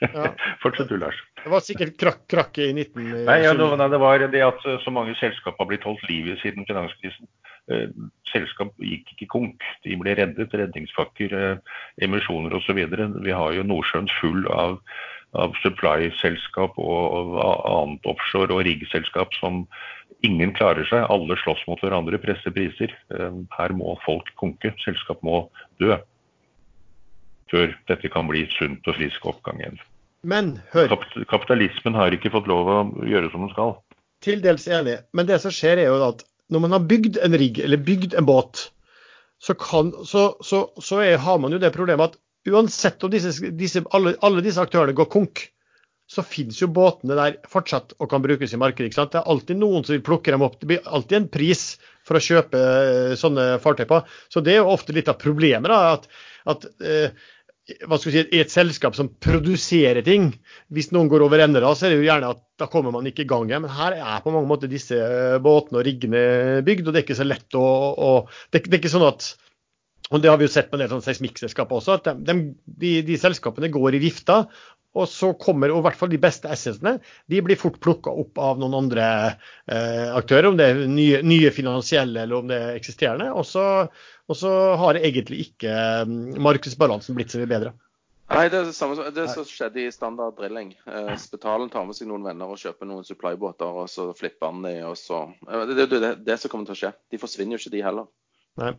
[0.00, 0.30] Ja.
[0.62, 1.18] Fortsett du, Lars.
[1.42, 3.26] Det var sikkert krak krakket i 19...
[3.26, 7.28] Nei, ja, det var det at så mange selskap har blitt holdt livet siden finanskrisen.
[7.72, 7.90] Eh,
[8.30, 9.66] selskap gikk ikke konk.
[9.84, 10.54] De ble reddet.
[10.54, 11.76] Redningsfakker, eh,
[12.06, 12.80] emisjoner osv.
[13.26, 14.78] Vi har jo Nordsjøen full av,
[15.36, 17.36] av supply-selskap og, og
[17.74, 19.64] annet offshore og riggselskap som
[20.24, 21.04] ingen klarer seg.
[21.12, 22.92] Alle slåss mot hverandre, presser priser.
[23.12, 24.72] Eh, her må folk konke.
[24.84, 25.46] Selskap må
[25.82, 25.96] dø
[27.50, 29.76] før dette kan bli sunt og frisk oppgang igjen.
[30.26, 30.90] Men hør
[31.30, 33.76] Kapitalismen har ikke fått lov å gjøre som den skal.
[34.24, 37.36] Til dels enig, men det som skjer er jo at når man har bygd en
[37.38, 38.68] rigg eller bygd en båt,
[39.42, 43.34] så, kan, så, så, så er, har man jo det problemet at uansett om disse,
[43.58, 45.44] disse, alle, alle, disse aktørene går konk,
[46.06, 48.90] så finnes jo båtene der fortsatt og kan brukes i markedet.
[48.90, 49.12] ikke sant?
[49.14, 50.60] Det er alltid noen som vil plukke dem opp.
[50.60, 51.64] Det blir alltid en pris
[52.06, 54.02] for å kjøpe eh, sånne fartøy på.
[54.30, 55.66] Så det er jo ofte litt av problemet.
[55.72, 56.06] da, at,
[56.52, 57.24] at eh,
[57.66, 60.28] hva skal vi si, i et selskap som produserer ting.
[60.70, 63.08] Hvis noen går over ende, da, så er det jo gjerne at da kommer man
[63.10, 63.64] ikke i gang igjen.
[63.64, 66.22] Men her er på mange måter disse eh, båtene og riggene
[66.66, 67.66] bygd, og det er ikke så lett å,
[67.98, 68.12] å
[68.54, 69.32] det, er ikke sånn at
[70.14, 72.90] og Det har vi jo sett på en del sånn seismikkselskaper også, at de, de,
[73.02, 74.44] de, selskapene går i vifta.
[74.96, 76.96] Og så kommer, og i hvert fall de beste assetsene,
[77.28, 80.48] de blir fort plukka opp av noen andre eh, aktører.
[80.50, 83.28] Om det er nye, nye, finansielle eller om det er eksisterende.
[83.36, 83.66] Og så,
[84.26, 85.74] og så har egentlig ikke
[86.08, 87.74] mm, markedsbalansen blitt så mye bedre.
[88.26, 90.72] Nei, det er det samme det som skjedde i standard drilling.
[90.90, 94.64] Eh, spitalen tar med seg noen venner og kjøper noen supply-båter, og så flipper han
[94.66, 96.92] de, og så eh, Det er det, det, det, som kommer til å skje.
[97.14, 98.08] De forsvinner jo ikke, de heller.
[98.58, 98.72] Nei.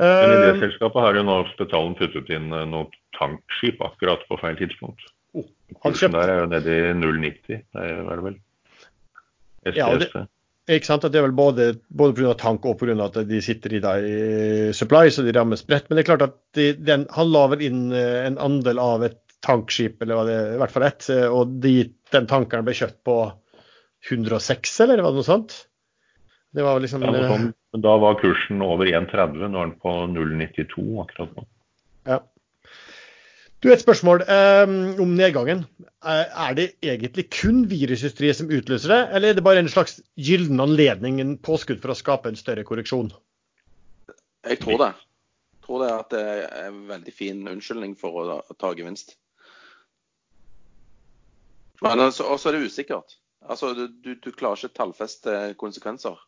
[0.00, 2.88] Men i det uh, selskapet har jo nå Spetalen puttet inn uh, noe
[3.18, 5.04] tankskip akkurat på feil tidspunkt.
[5.36, 5.48] Oh,
[5.84, 8.38] Kursen der er jo nede i 0,90, det er det vel?
[9.62, 9.78] STST.
[9.78, 10.26] Ja, det,
[10.70, 11.04] ikke sant?
[11.04, 12.34] At Det er vel både, både pga.
[12.38, 12.94] tank og pga.
[13.04, 15.88] at de sitter i, der, i supply, så de rammes bredt.
[15.88, 19.02] Men det er klart at de, den, han la vel inn eh, en andel av
[19.02, 23.00] et tankskip, eller det i hvert fall ett, eh, og de, den tankeren ble kjøpt
[23.06, 23.16] på
[24.10, 25.56] 106, eller var det noe sånt?
[26.52, 27.46] Det var liksom, ja, sånn,
[27.80, 31.46] da var kursen over 1,30, nå er den på 0,92 akkurat nå.
[32.10, 32.18] Ja.
[33.62, 35.62] Du, Et spørsmål um, om nedgangen.
[36.02, 40.60] Er det egentlig kun virushysteriet som utløser det, eller er det bare en slags gyllen
[40.60, 43.12] anledning, en påskudd for å skape en større korreksjon?
[44.42, 44.90] Jeg tror det.
[45.54, 49.14] Jeg tror det at det er en veldig fin unnskyldning for å ta gevinst.
[51.86, 53.16] Men også er det usikkert.
[53.46, 56.18] Altså, du, du, du klarer ikke tallfeste konsekvenser.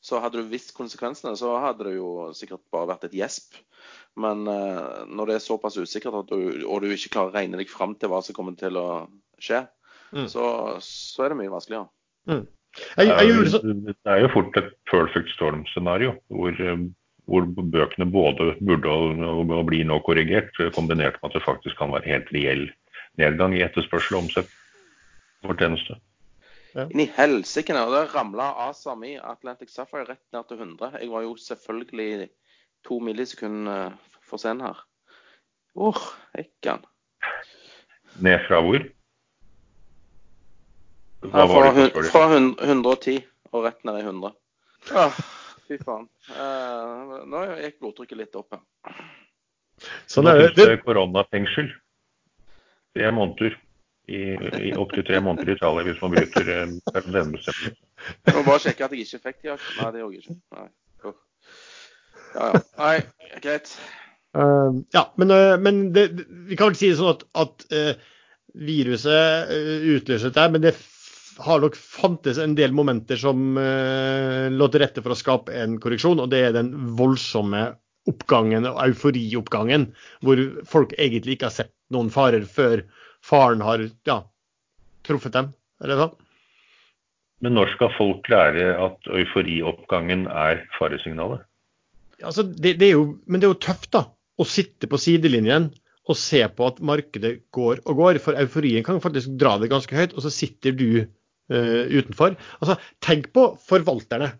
[0.00, 3.58] Så hadde du visst konsekvensene, så hadde det jo sikkert bare vært et gjesp.
[4.18, 7.70] Men uh, når det er såpass usikkert, du, og du ikke klarer å regne deg
[7.70, 8.86] fram til hva som kommer til å
[9.42, 9.64] skje,
[10.14, 10.28] mm.
[10.30, 10.44] så,
[10.82, 11.90] så, er det mye vanskeligere.
[12.30, 12.46] Mm.
[12.98, 13.62] Jeg, jeg så...
[13.64, 16.84] Det er jo fort et perfect storm-scenario, hvor, eh,
[17.30, 22.10] hvor, bøkene både burde og, bli nå korrigert, kombinert med at det faktisk kan være
[22.10, 22.68] helt reell
[23.18, 24.54] nedgang i etterspørsel og omsetning
[26.74, 26.84] Ja.
[26.90, 30.98] Inn i helsike, og der ramla ASA mi, Atlantic Sapphire, rett ned til 100.
[31.00, 32.28] Jeg var jo selvfølgelig
[32.86, 33.96] to millisekunder
[34.28, 34.84] for sen her.
[35.78, 36.06] Åh, oh,
[36.36, 36.84] hekkan.
[38.20, 38.84] Ned fra hvor?
[41.28, 43.18] Hva fra, det, fra 110
[43.52, 44.34] og rett ned i 100.
[44.94, 45.16] Ah,
[45.66, 46.06] fy faen.
[46.30, 49.00] Uh, nå gikk blodtrykket litt opp her.
[50.10, 50.54] Sånn er det.
[50.58, 51.72] det koronafengsel.
[52.96, 53.58] Tre måneder.
[54.08, 54.20] I,
[54.68, 57.78] i Opptil tre måneder i Italia hvis man bryter eh, karantenebestemmelsen.
[58.24, 59.56] Jeg må bare sjekke at jeg ikke fikk de.
[59.78, 60.36] Nei, det gjorde jeg ikke.
[60.56, 60.68] Nei.
[62.34, 62.60] Ja, ja.
[62.78, 62.94] Nei,
[63.44, 63.72] greit.
[64.36, 66.06] Uh, ja, men, uh, men det,
[66.48, 68.14] vi kan vel si det sånn at, at uh,
[68.68, 69.52] viruset
[69.96, 70.74] utløser det, men det
[71.44, 76.18] har nok fantes en del momenter som lå til rette for å skape en korreksjon,
[76.24, 77.60] og det er den voldsomme
[78.10, 79.84] oppgangen og euforioppgangen,
[80.26, 82.82] hvor folk egentlig ikke har sett noen farer før
[83.24, 84.22] faren har ja,
[85.06, 85.52] truffet dem.
[85.82, 86.16] Er det sånn?
[87.44, 91.44] Men når skal folk lære at euforioppgangen er faresignalet?
[92.18, 95.70] Altså, det, det jo, men det er jo tøft da, å sitte på sidelinjen
[96.08, 98.18] og se på at markedet går og går.
[98.24, 102.34] For euforien kan faktisk dra det ganske høyt, og så sitter du uh, utenfor.
[102.58, 104.32] Altså, Tenk på forvalterne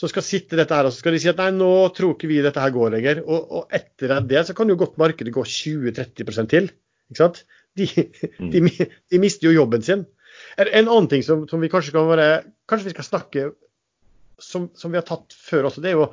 [0.00, 2.30] som skal sitte dette her, og så skal de si at nei, nå tror ikke
[2.30, 3.22] vi dette her går lenger.
[3.26, 6.70] Og, og etter det så kan jo godt markedet gå 20-30% til.
[7.10, 7.42] ikke sant?
[7.78, 8.50] De, mm.
[8.50, 8.60] de,
[9.12, 10.06] de, mister jo jobben sin.
[10.58, 12.26] En annen ting som, som, vi kanskje kan være
[12.68, 13.44] Kanskje vi skal snakke
[14.40, 16.06] som, som, vi har tatt før også, det er jo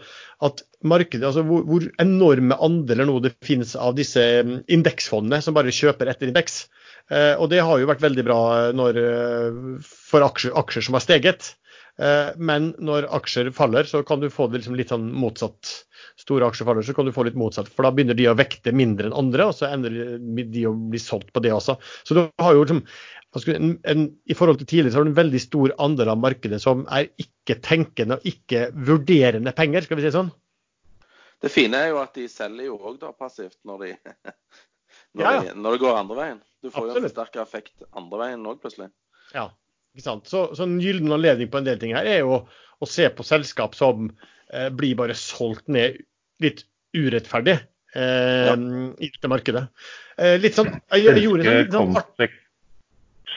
[0.43, 5.55] at markedet, altså hvor, hvor enorme andeler nå det finnes av disse mm, indeksfondene som
[5.55, 6.65] bare kjøper etter indeks.
[7.07, 8.39] Eh, og det har jo vært veldig bra
[8.75, 11.53] når, eh, for aksjer, aksjer som har steget.
[11.97, 15.71] Eh, men når aksjer faller, så kan du få det liksom litt sånn motsatt.
[16.21, 17.69] Store aksjer faller, så kan du få litt motsatt.
[17.73, 21.01] For da begynner de å vekte mindre enn andre, og så ender de å bli
[21.01, 21.77] solgt på det også.
[22.05, 22.83] Så du har jo liksom
[23.53, 26.61] en, en, I forhold til tidligere så har du en veldig stor andel av markedet
[26.63, 30.31] som er ikke tenkende og ikke vurderende penger, skal vi si sånn.
[31.43, 33.91] Det fine er jo at de selger jo òg passivt når, de,
[35.17, 35.43] når, ja, ja.
[35.51, 36.41] De, når, det går andre veien.
[36.63, 36.97] Du får Absolutt.
[36.97, 38.89] jo en sterkere effekt andre veien òg, plutselig.
[39.35, 39.51] Ja,
[39.97, 40.29] ikke sant.
[40.29, 42.43] Så, så en gyllen anledning på en del ting her er jo
[42.77, 44.11] å se på selskap som
[44.53, 45.97] eh, blir bare solgt ned
[46.43, 46.61] litt
[46.93, 48.53] urettferdig eh, ja.
[48.53, 49.65] i dette markedet.
[50.21, 52.35] Eh, litt sånn, jeg, jeg gjorde sånn, litt sånn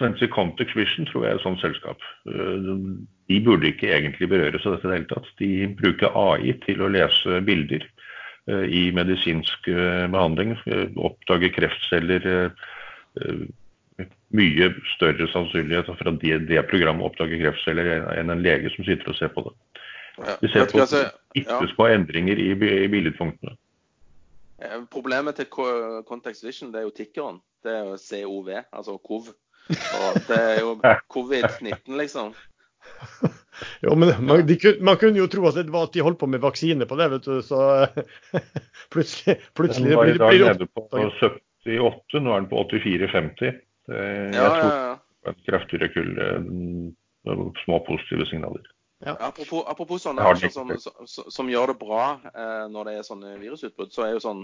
[0.00, 2.04] Svenske Context Vision tror jeg er et sånt selskap.
[2.28, 2.68] Eh,
[3.30, 5.32] de burde ikke egentlig berøres av dette i det hele tatt.
[5.40, 5.50] De
[5.80, 7.84] bruker AI til å lese bilder
[8.48, 10.56] eh, i medisinsk eh, behandling.
[10.96, 12.28] Oppdage kreftceller.
[14.36, 19.10] Mye større sannsynlighet for at det, det programmet oppdager kreftceller enn en lege som sitter
[19.10, 19.54] og ser på det.
[20.42, 20.84] Vi ser på
[21.34, 23.56] ytterst på endringer i, i billedpunktene.
[24.92, 27.40] Problemet til Context Vision det er jo tikkeren.
[27.64, 29.32] Det er jo COV, altså COV.
[29.70, 30.74] Og det er jo
[31.14, 32.34] covid-19, liksom.
[33.84, 36.28] Jo, men man, de, man, kunne jo tro at det var at de holdt på
[36.30, 37.40] med vaksine på det, vet du.
[37.44, 37.58] Så
[38.92, 43.58] plutselig, plutselig Den var i dag blir nede på 78, nå er den på 84-50.
[43.90, 45.32] Jeg ja, tror ja, ja.
[45.32, 46.12] et kull rekull.
[46.26, 48.68] Eh, små positive signaler.
[49.00, 49.16] Ja.
[49.16, 53.36] Apropos, apropos, sånne aksjer som, som, som, gjør det bra eh, når det er sånne
[53.40, 54.42] virusutbrudd, så er jo sånn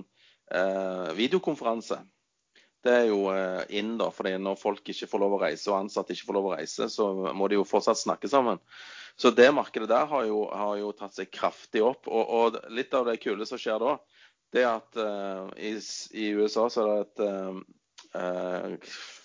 [0.49, 2.01] eh, videokonferanse
[2.87, 4.11] det er jo eh, inn, da.
[4.15, 6.89] fordi når folk ikke får lov å reise, og ansatte ikke får lov å reise,
[6.93, 8.61] så må de jo fortsatt snakke sammen.
[9.17, 12.07] Så det markedet der har jo, har jo tatt seg kraftig opp.
[12.07, 13.97] Og, og, litt av det kule som skjer da,
[14.55, 15.73] det er at uh, i,
[16.15, 17.81] i, USA så er det et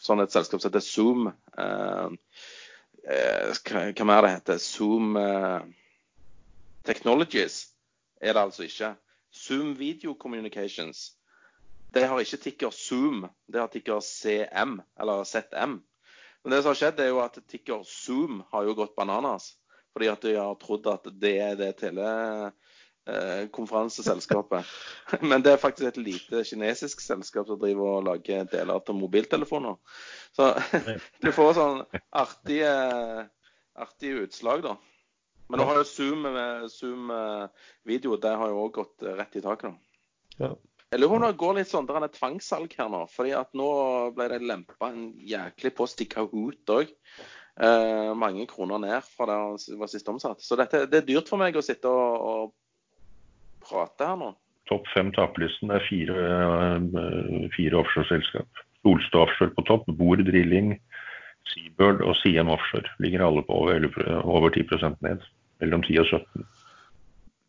[0.01, 1.29] sånn et selskap som heter Zoom.
[1.57, 2.09] Uh,
[3.05, 4.59] hva, hva mer det heter?
[4.61, 5.15] Zoom
[6.85, 7.63] Technologies
[8.21, 8.91] er det altså ikke.
[9.33, 11.11] Zoom Video Communications
[11.93, 15.79] det har ikke ticker Zoom, det har ticker CM, eller ZM.
[16.43, 19.57] Men det som har skjedd, er jo at ticker Zoom har jo gått bananas.
[19.91, 22.57] Fordi at de har trodd at det er det telekonferanseselskapet.
[23.09, 23.49] Eh,
[25.29, 29.75] Men det er faktisk et lite kinesisk selskap som driver og lager deler til mobiltelefoner.
[30.37, 30.53] Så
[31.23, 32.73] du får sånn artige,
[33.73, 34.77] artige utslag, da.
[35.51, 36.27] Men nå har jo Zoom,
[36.71, 39.73] Zoom eh, video, det har jo òg gått rett i taket.
[40.37, 40.53] da.
[40.91, 43.05] Jeg lurer på om det går litt sånn, det er tvangssalg her nå.
[43.11, 43.67] fordi at nå
[44.15, 46.91] ble det lempa en jæklig post i Kahoot òg.
[47.61, 50.43] Eh, mange kroner ned fra det var sist omsatt.
[50.43, 52.51] Så dette, det er dyrt for meg å sitte og, og
[53.71, 54.31] prate her nå.
[54.69, 58.63] Topp fem taperlisten er fire, eh, fire offshoreselskap.
[58.81, 60.75] Solstad Offshore på topp, Bor Drilling,
[61.49, 63.87] Seabird og Siem Offshore ligger alle på over,
[64.23, 65.21] over 10 ned.
[65.61, 66.45] Mellom 10 og 17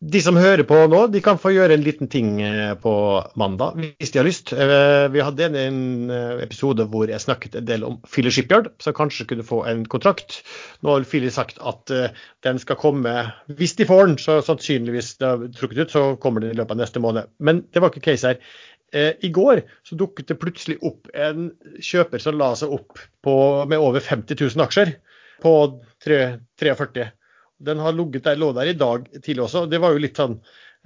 [0.03, 2.93] de som hører på nå, de kan få gjøre en liten ting eh, på
[3.39, 4.51] mandag hvis de har lyst.
[4.51, 8.95] Eh, vi hadde en eh, episode hvor jeg snakket en del om Philly Shipyard, som
[8.97, 10.41] kanskje kunne få en kontrakt.
[10.83, 11.93] Nå har Philly sagt at
[12.43, 13.15] den skal komme
[13.47, 16.75] hvis de får den, så sannsynligvis det er trukket ut, så kommer den i løpet
[16.75, 17.31] av neste måned.
[17.39, 18.43] Men det var ikke case her.
[18.93, 21.47] I går så dukket det plutselig opp en
[21.81, 23.35] kjøper som la seg opp på,
[23.69, 24.97] med over 50 000 aksjer
[25.41, 25.53] på
[26.05, 26.19] 3,
[26.61, 27.07] 43
[27.65, 29.65] den har ligget der, lå der i dag tidlig også.
[29.71, 30.37] Det var jo litt sånn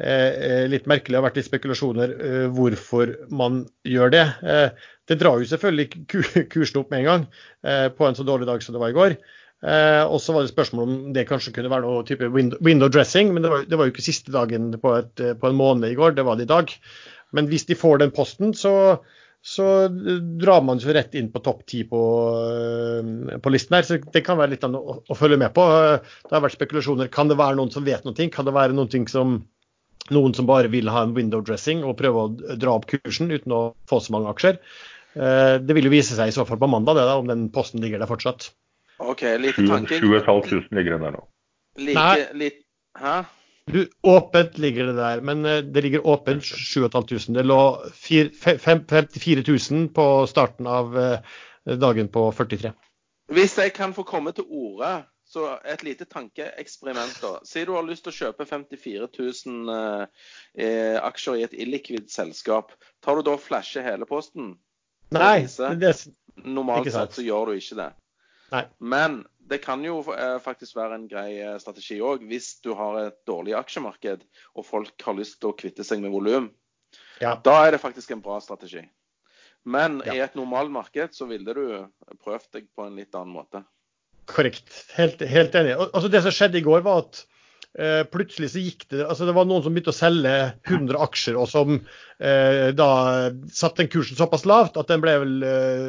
[0.01, 1.15] eh, litt merkelig.
[1.15, 4.23] Det har vært litt spekulasjoner eh, hvorfor man gjør det.
[4.43, 6.05] Eh, det drar jo selvfølgelig
[6.53, 7.27] kursen opp med en gang
[7.63, 9.17] eh, på en så dårlig dag som det var i går.
[9.65, 12.91] Eh, og så var det spørsmål om det kanskje kunne være noe type window, window
[12.93, 15.89] dressing, men det var, det var, jo ikke siste dagen på, et, på, en måned
[15.89, 16.73] i går, det var det i dag.
[17.33, 18.73] Men hvis de får den posten, så,
[19.47, 21.99] så drar man jo rett inn på topp ti på,
[23.43, 23.85] på, listen her.
[23.87, 25.63] Så det kan være litt å, å, følge med på.
[26.27, 27.07] Det har vært spekulasjoner.
[27.13, 28.27] Kan det være noen som vet noe?
[28.33, 29.37] Kan det være noen som
[30.11, 33.55] noen som bare vil ha en window dressing og prøve å dra opp kursen uten
[33.55, 34.59] å få så mange aksjer?
[35.15, 37.83] Det vil jo vise seg i så fall på mandag, det da, om den posten
[37.83, 38.51] ligger der fortsatt.
[38.99, 40.03] Ok, lite tanking.
[40.03, 41.25] 7500 ligger den der nå.
[41.87, 42.51] Like,
[42.99, 43.17] hæ?
[43.67, 47.41] Du, åpent ligger det der, men eh, det ligger åpent 7500.
[47.41, 51.19] Det lå 54 000 på starten av eh,
[51.75, 52.71] dagen på 43.
[53.35, 57.19] Hvis jeg kan få komme til orde, så et lite tankeeksperiment.
[57.21, 57.33] da.
[57.43, 62.71] Si du har lyst til å kjøpe 54 000 eh, aksjer i et illikvid selskap.
[63.03, 64.53] Tar du da og flasher hele posten?
[65.11, 65.43] Nei.
[65.43, 66.05] Det, er,
[66.47, 67.91] Normalt sett så gjør du ikke det.
[68.53, 68.63] Nei.
[68.79, 72.99] Men det kan jo eh, faktisk være en grei eh, strategi òg, hvis du har
[73.05, 74.25] et dårlig aksjemarked
[74.55, 76.51] og folk har lyst til å kvitte seg med volum.
[77.21, 77.37] Ja.
[77.43, 78.83] Da er det faktisk en bra strategi.
[79.67, 80.15] Men ja.
[80.15, 81.65] i et normalmarked så ville du
[82.23, 83.63] prøvd deg på en litt annen måte.
[84.27, 84.69] Korrekt.
[84.95, 85.73] Helt, helt enig.
[85.87, 87.21] Altså Det som skjedde i går, var at
[87.79, 90.35] eh, plutselig så gikk det altså Det var noen som begynte å selge
[90.67, 92.89] 100 aksjer, og som eh, da
[93.47, 95.87] satte den kursen såpass lavt at den ble vel eh,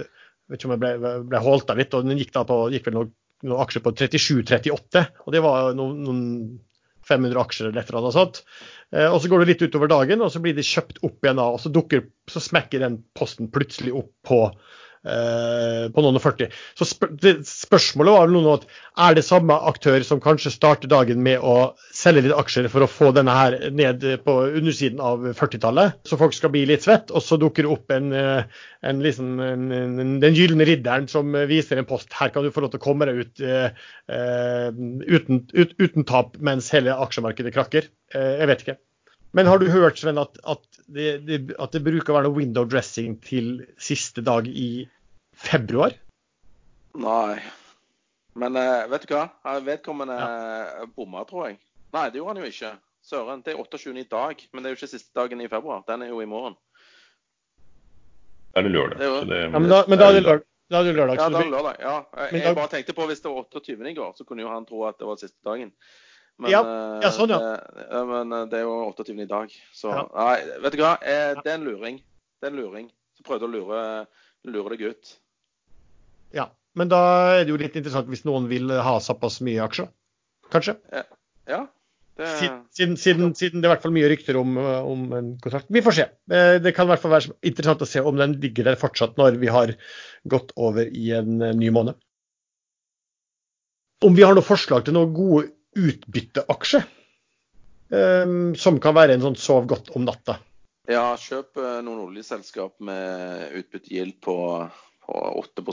[0.48, 2.88] vet ikke om jeg ble, ble holdt av litt, og den gikk, da på, gikk
[2.88, 3.14] vel noen,
[3.46, 5.04] noen aksjer på 37-38.
[5.26, 6.24] Og det var noen, noen
[7.08, 8.42] 500 aksjer eller et eller annet sånt.
[8.94, 11.40] Eh, og så går det litt utover dagen, og så blir det kjøpt opp igjen
[11.40, 14.42] da, og så, dukker, så smekker den posten plutselig opp på
[15.04, 16.48] på noen og 40.
[16.78, 17.12] Så spør,
[17.46, 18.66] spørsmålet var noe at
[18.98, 22.90] er det samme aktør som kanskje starter dagen med å selge litt aksjer for å
[22.90, 27.22] få denne her ned på undersiden av 40-tallet, så folk skal bli litt svett, og
[27.24, 31.88] så dukker det opp en, eh, en, liksom, en, den gylne ridderen som viser en
[31.88, 32.10] post.
[32.18, 33.70] Her kan du få lov til å komme deg ut uh,
[34.08, 37.90] uten, ut, uten, tap mens hele aksjemarkedet krakker.
[38.14, 38.78] Uh, jeg vet ikke.
[39.36, 42.38] Men har du hørt Sven, at, at, det, det, at, det, bruker å være noe
[42.38, 44.88] window dressing til siste dag i
[45.36, 45.96] februar?
[46.98, 47.38] Nei.
[48.38, 49.28] Men uh, vet du hva?
[49.64, 50.86] Vedkommende ja.
[50.96, 51.58] bomma, tror jeg.
[51.96, 52.72] Nei, det gjorde han jo ikke.
[53.08, 53.44] Søren.
[53.44, 53.94] Det er 28.
[54.00, 55.84] i dag, men det er jo ikke siste dagen i februar.
[55.88, 56.56] Den er jo i morgen.
[58.52, 58.98] Det er det lørdag.
[58.98, 59.22] Det er jo...
[59.28, 60.46] det, ja, men, da, men da er det lørdag.
[60.68, 61.16] Da er det lørdag.
[61.16, 61.80] Ja, da er det lørdag.
[61.80, 61.94] Ja.
[62.24, 63.76] Jeg, jeg bare tenkte på hvis det var 28.
[63.92, 65.72] i går, så kunne jo han tro at det var siste dagen.
[66.38, 66.60] Men, ja,
[67.02, 67.38] ja, sånn, ja.
[67.74, 69.16] Det, men eh, det er jo 28.
[69.24, 69.54] i dag.
[69.74, 70.04] Så ja.
[70.14, 70.92] nei, vet du hva.
[71.02, 71.98] Eh, det er en luring.
[72.38, 72.84] Det er en luring.
[73.18, 73.80] Så prøvde å lure,
[74.46, 75.16] lure deg ut.
[76.36, 76.46] Ja,
[76.78, 77.00] men da
[77.40, 79.90] er det jo litt interessant hvis noen vil ha såpass mye aksjer,
[80.54, 80.76] kanskje?
[81.50, 81.64] Ja.
[82.18, 82.30] Det...
[82.38, 85.66] Siden, siden, siden, det er i hvert fall mye rykter om, om, en kontrakt.
[85.74, 86.08] Vi får se.
[86.30, 89.18] Eh, det kan i hvert fall være interessant å se om den ligger der fortsatt
[89.18, 89.74] når vi har
[90.30, 91.98] gått over i en ny måned.
[94.06, 95.48] Om vi har noen forslag til noen gode
[95.78, 96.82] utbytteaksje.
[97.88, 100.36] Um, som kan være en sånn sov godt om natta.
[100.88, 104.36] Ja, kjøp uh, noen oljeselskap med utbyttegild på,
[105.04, 105.64] på 8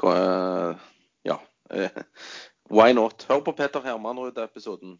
[0.00, 0.90] Hva, uh,
[1.28, 1.38] Ja.
[2.76, 3.24] why not?
[3.28, 4.96] Hør på Peter Hermanrud-episoden.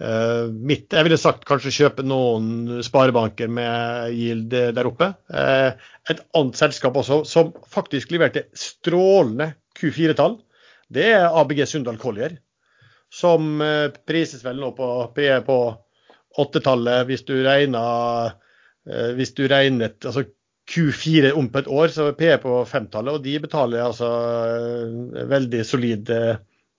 [0.00, 5.12] Uh, mitt, jeg ville sagt kanskje kjøpe noen sparebanker med gild der oppe.
[5.32, 5.72] Uh,
[6.10, 10.36] et annet selskap også som faktisk leverte strålende Q4-tall
[10.92, 12.38] det er ABG Sundal Collier.
[13.14, 15.58] Som eh, prises vel nå på PE på
[16.42, 18.32] åttetallet hvis du regner
[18.88, 20.26] eh, hvis du regnet altså
[20.64, 23.18] Q4 om på et år, så er PE på femtallet.
[23.18, 24.10] Og de betaler altså
[24.48, 26.12] eh, veldig solid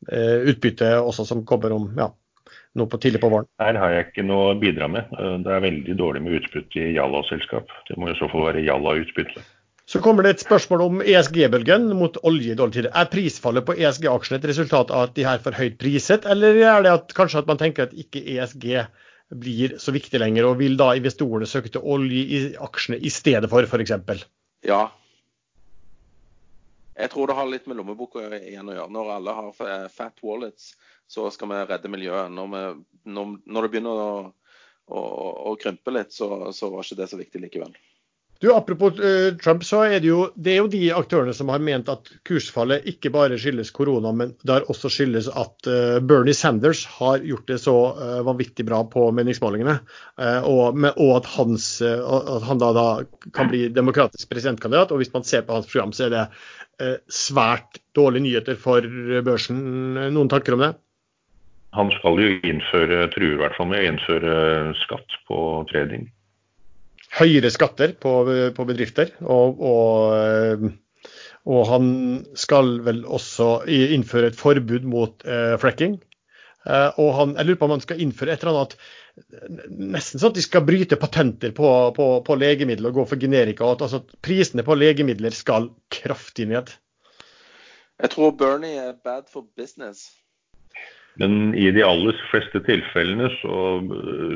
[0.06, 2.06] utbytte også, som kommer om ja,
[2.78, 3.47] nå på tidlig på våren.
[3.58, 5.08] Her har jeg ikke noe å bidra med.
[5.41, 7.72] Det er veldig dårlig med utbytte i Jalla-selskap.
[7.88, 9.41] Det må i så fall være Jalla-utbytte.
[9.86, 12.88] Så kommer det et spørsmål om ESG-bølgen mot olje i dårlig tid.
[12.89, 16.86] Er prisfallet på ESG-aksjene et resultat av at de er for høyt priset, eller er
[16.86, 18.65] det at kanskje at man tenker at ikke ESG
[19.29, 23.49] blir så viktig lenger, og vil da investorene søke til olje i aksjene i stedet
[23.51, 24.25] for f.eks.?
[24.65, 24.81] Ja.
[26.95, 28.91] Jeg tror det har litt med lommeboka igjen å gjøre.
[28.97, 30.73] Når alle har fat wallets,
[31.05, 32.33] så skal vi redde miljøet.
[32.33, 32.63] Når, vi,
[33.13, 34.13] når, når det begynner å,
[34.89, 35.01] å,
[35.51, 37.75] å krympe litt, så, så var ikke det så viktig likevel.
[38.46, 41.64] Du, Apropos uh, Trump, så er det, jo, det er jo de aktørene som har
[41.66, 46.36] ment at kursfallet ikke bare skyldes korona, men det har også skyldes at uh, Bernie
[46.38, 49.80] Sanders har gjort det så uh, vanvittig bra på meningsmålingene.
[50.46, 52.86] Og, med, og, at, hans, at han da, da,
[53.34, 54.93] kan bli demokratisk presidentkandidat.
[54.93, 58.86] Og hvis man ser på hans program, så er det svært dårlige nyheter for
[59.26, 59.60] børsen.
[60.16, 60.72] Noen tanker om det?
[61.76, 64.36] Han skal jo innføre, truer i hvert fall med å innføre
[64.86, 65.39] skatt på
[65.74, 66.08] trading
[67.16, 68.16] høyere skatter på,
[68.55, 69.13] på bedrifter.
[69.22, 70.68] Og, og,
[71.45, 71.88] og, han
[72.39, 75.99] skal vel også innføre et forbud mot eh, fracking.
[76.97, 78.80] og han, jeg lurer på om han skal innføre et eller annet
[79.16, 83.63] Nesten sånn at de skal bryte patenter på, på, på legemidler og gå for generika.
[83.63, 86.74] og at altså, Prisene på legemidler skal kraftig ned.
[88.01, 90.09] Jeg tror Bernie er bad for business.
[91.16, 93.59] Men i de aller fleste tilfellene så,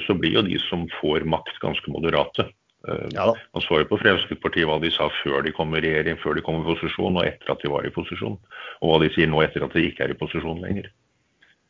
[0.05, 2.47] så blir jo de som får makt, ganske moderate.
[2.87, 6.19] Eh, ja, Man så jo på Fremskrittspartiet hva de sa før de kom i regjering,
[6.23, 8.39] før de kom i posisjon, og etter at de var i posisjon.
[8.79, 10.89] Og hva de sier nå etter at de ikke er i posisjon lenger.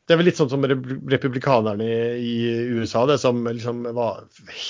[0.10, 1.86] Det er vel litt sånn som republikanerne
[2.18, 2.34] i
[2.74, 4.24] USA, det som liksom var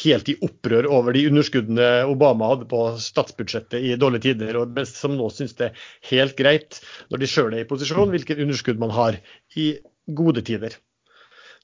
[0.03, 5.15] helt i opprør over de underskuddene Obama hadde på statsbudsjettet i dårlige tider, og som
[5.15, 8.91] nå syns det er helt greit, når de sjøl er i posisjon, hvilket underskudd man
[8.91, 9.21] har
[9.55, 9.69] i
[10.11, 10.75] gode tider.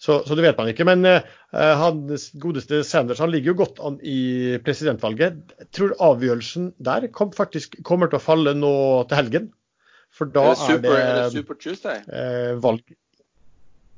[0.06, 0.86] Så, så, det vet man ikke.
[0.86, 1.22] Men uh,
[1.82, 2.04] han
[2.42, 5.40] godeste Sanders han ligger jo godt an i presidentvalget.
[5.64, 8.76] Jeg tror avgjørelsen der kom, faktisk kommer til å falle nå
[9.10, 9.48] til helgen.
[10.16, 12.04] For da er det, super, er det, er det Super Tuesday?
[12.06, 12.96] Uh, valg.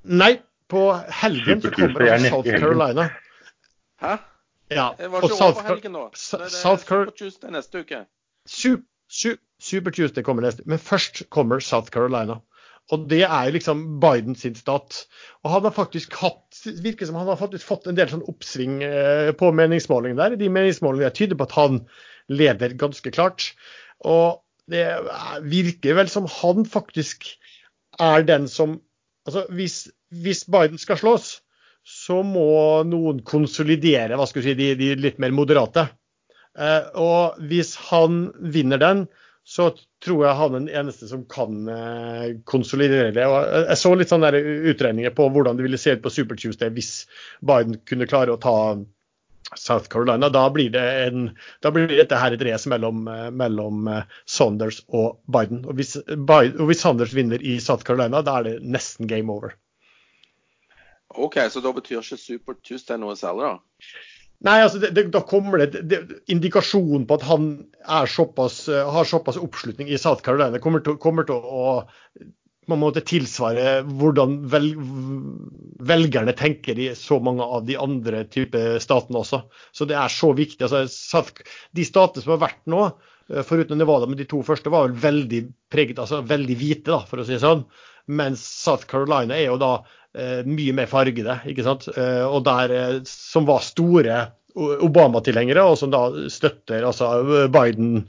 [0.08, 0.32] Nei,
[0.72, 0.88] på
[1.20, 3.10] helgen så kommer det South Carolina.
[4.02, 4.16] Hæ?
[4.72, 6.08] Ja, det var ikke over helgen nå.
[6.16, 8.02] Det er South Super Tuesday neste uke.
[8.48, 10.72] Super, super Tuesday kommer neste uke.
[10.74, 12.40] Men først kommer South Carolina.
[12.96, 15.02] Og det er liksom Bidens stat.
[15.44, 18.80] Og han har faktisk hatt, virker som han har faktisk fått en del sånn oppsving
[18.86, 20.38] eh, på meningsmålingene der.
[20.40, 21.82] De meningsmålingene tyder på at han
[22.32, 23.52] leder ganske klart.
[24.08, 24.40] Og
[24.72, 24.86] det
[25.48, 27.30] virker vel som han faktisk
[28.04, 28.82] er den som
[29.28, 31.26] Altså hvis, hvis Biden skal slås,
[31.84, 35.84] så må noen konsolidere hva skal vi si, de, de litt mer moderate.
[36.56, 39.02] Eh, og hvis han vinner den,
[39.48, 39.70] så
[40.04, 43.24] tror jeg han er den eneste som kan eh, konsolidere det.
[43.32, 44.34] Og jeg så litt sånne
[44.74, 47.06] utregninger på hvordan det ville se ut på Super Tuesday hvis
[47.40, 48.58] Biden kunne klare å ta
[49.56, 50.28] South Carolina.
[50.36, 51.30] Da blir, det en,
[51.64, 55.64] da blir dette her et race mellom, eh, mellom, eh, Saunders og Biden.
[55.64, 56.60] Og hvis, Biden.
[56.60, 59.56] og hvis Saunders vinner i South Carolina, da er det nesten game over.
[61.16, 63.88] OK, så da betyr ikke Super Tuesday noe særlig, da?
[64.46, 67.48] Nei, altså det, det, da kommer det, det, indikasjon på at han
[68.12, 70.62] såpass, har såpass oppslutning i South Carolina.
[70.62, 71.80] Kommer til, kommer til å
[72.68, 74.74] på en måte tilsvare hvordan vel,
[75.88, 79.42] velgerne tenker i så mange av de andre type statene også.
[79.72, 80.68] Så det er så viktig.
[80.68, 81.24] Altså,
[81.72, 82.90] de statene som har vært nå,
[83.32, 87.06] eh, foruten Nevada, men de to første var vel veldig preget, altså veldig hvite, da,
[87.08, 87.64] for å si det sånn.
[88.08, 89.74] Mens South Carolina er jo da
[90.07, 90.07] Eh,
[90.48, 91.88] mye mer fargede, ikke sant?
[91.94, 94.28] Eh, og der, eh, som var store
[94.58, 97.06] Obama-tilhengere, og som da støtter altså
[97.54, 98.00] Biden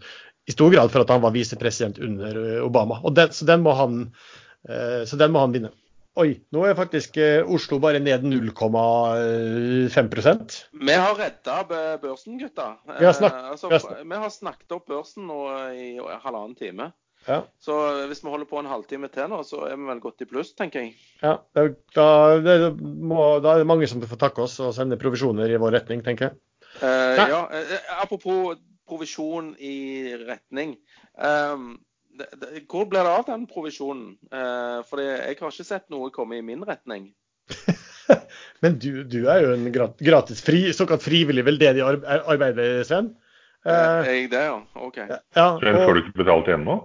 [0.49, 2.97] i stor grad for at han var visepresident under Obama.
[3.05, 4.17] Og den, så, den må han,
[4.65, 5.69] så den må han vinne.
[6.19, 7.19] Oi, nå er faktisk
[7.53, 11.57] Oslo bare ned 0,5% Vi har redda
[12.01, 12.81] børsen, gutta.
[12.95, 13.69] Vi har, snakket, altså,
[14.01, 16.97] vi har snakket opp børsen nå i halvannen time.
[17.29, 17.43] Ja.
[17.61, 17.74] Så
[18.09, 20.55] hvis vi holder på en halvtime til nå, så er vi vel godt i pluss,
[20.57, 20.95] tenker jeg.
[21.20, 22.07] Ja, da,
[22.41, 25.76] det må, da, er det mange som får takke oss og sende provisjoner i vår
[25.76, 26.39] retning, tenker jeg.
[26.81, 28.57] Eh, ja, uh, Apropos
[28.89, 30.79] provisjon i retning.
[31.20, 31.76] Um,
[32.16, 34.16] det, det, hvor blir det av den provisjonen?
[34.33, 37.11] Uh, for jeg har ikke sett noe komme i min retning.
[38.64, 43.12] Men du, du, er jo en gratis, fri, såkalt frivillig veldedig arbeider, Sven.
[43.68, 44.62] er jeg det, ja?
[44.81, 45.03] OK.
[45.05, 46.79] Ja, og, så får du ikke betalt ennå?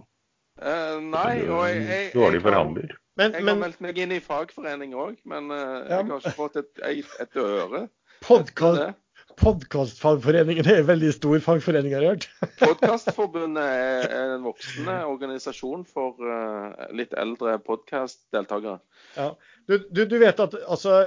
[0.62, 2.98] Uh, nei, og jeg, jeg, Dårlig forhandler.
[3.18, 6.02] Men, jeg har meldt meg inn i fagforening òg, men uh, ja.
[6.02, 7.88] jeg har ikke fått et, et, et øre.
[8.24, 9.00] Podcast,
[9.34, 12.28] Podkastfagforeningen er en veldig stor fagforening, har jeg hørt.
[12.62, 18.78] Podkastforbundet er en voksende organisasjon for uh, litt eldre podkastdeltakere.
[19.18, 19.32] Ja.
[19.66, 21.00] Du, du, du, vet at, altså,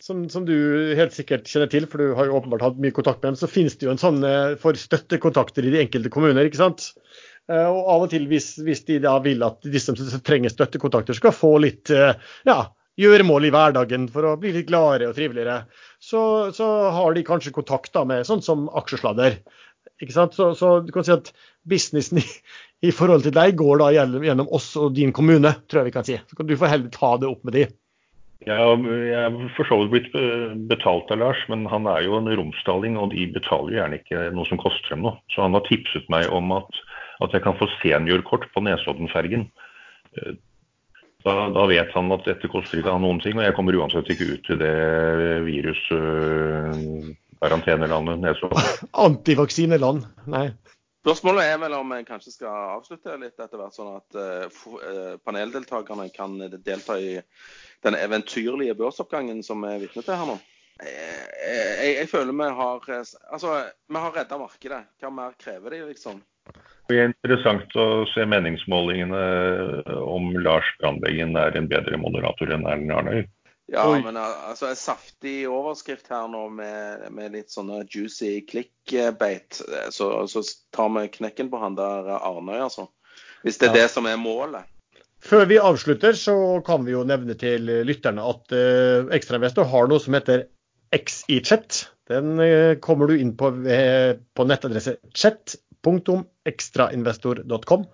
[0.00, 3.20] som, som, du helt sikkert kjenner til, for du har jo åpenbart hatt mye kontakt
[3.20, 4.22] med dem, så finnes det jo en sånn
[4.62, 6.92] for støttekontakter i de enkelte kommuner, ikke sant?
[7.48, 9.96] Eh, og av og til, hvis, hvis, de da vil at de som
[10.26, 12.12] trenger støttekontakter, skal få litt eh,
[12.48, 12.58] ja,
[13.00, 15.62] gjøremål i hverdagen for å bli litt gladere og triveligere,
[16.02, 16.20] så,
[16.54, 19.40] så har de kanskje kontakt med sånn som aksjesladder.
[19.98, 20.36] Ikke sant?
[20.36, 21.32] Så, så, du kan si at
[21.68, 22.26] businessen i,
[22.84, 25.98] i, forhold til deg går da gjennom, gjennom oss og din kommune, tror jeg vi
[25.98, 26.18] kan si.
[26.28, 27.68] Så kan du få heller ta det opp med de.
[28.46, 32.20] Ja, jeg er for så vidt blitt eh, betalt av Lars, men han er jo
[32.20, 35.18] en romsdaling, og de betaler gjerne ikke noe som koster dem noe.
[35.34, 36.78] Så han har tipset meg om at
[37.24, 39.42] at jeg kan få seniorkort på Nesoddenfergen.
[40.16, 40.34] Eh,
[41.24, 44.10] da, da, vet han at dette koster ikke han noen ting, og jeg kommer uansett
[44.14, 44.76] ikke ut til det
[45.48, 48.58] virus-karantenelandet øh, Nesodden.
[49.06, 50.00] Antivaksineland,
[50.30, 50.46] nei.
[51.02, 54.44] Spørsmålet er vel om jeg kanskje skal avslutte litt etter hvert, sånn at uh,
[55.24, 57.20] paneldeltakerne kan delta i
[57.86, 60.36] den eventyrlige børsoppgangen som vi er vitne til her nå.
[60.78, 60.94] Jeg,
[61.42, 63.48] jeg, jeg, føler vi har Altså,
[63.88, 64.82] vi har redda markedet.
[65.00, 66.16] Hva mer krever de, liksom?
[66.88, 69.24] Det er interessant å se meningsmålingene
[70.00, 73.26] om Lars Brandeggen er en bedre moderator enn Erlend Arnøy.
[73.68, 73.98] Ja, Oi.
[74.00, 79.60] men altså en saftig overskrift her nå med, med litt sånne juicy clickbait.
[79.92, 82.88] Så, så, tar vi knekken på han der Arnøy, altså.
[83.44, 83.82] Hvis det er ja.
[83.82, 84.64] det som er målet.
[85.20, 86.32] Før vi avslutter, så
[86.64, 90.46] kan vi jo nevne til lytterne at uh, Ekstrainvestor har noe som heter
[90.94, 91.84] XIChat.
[92.08, 94.96] Den uh, kommer du inn på ved, på nettadresse
[95.84, 97.86] chat.ekstrainvestor.com.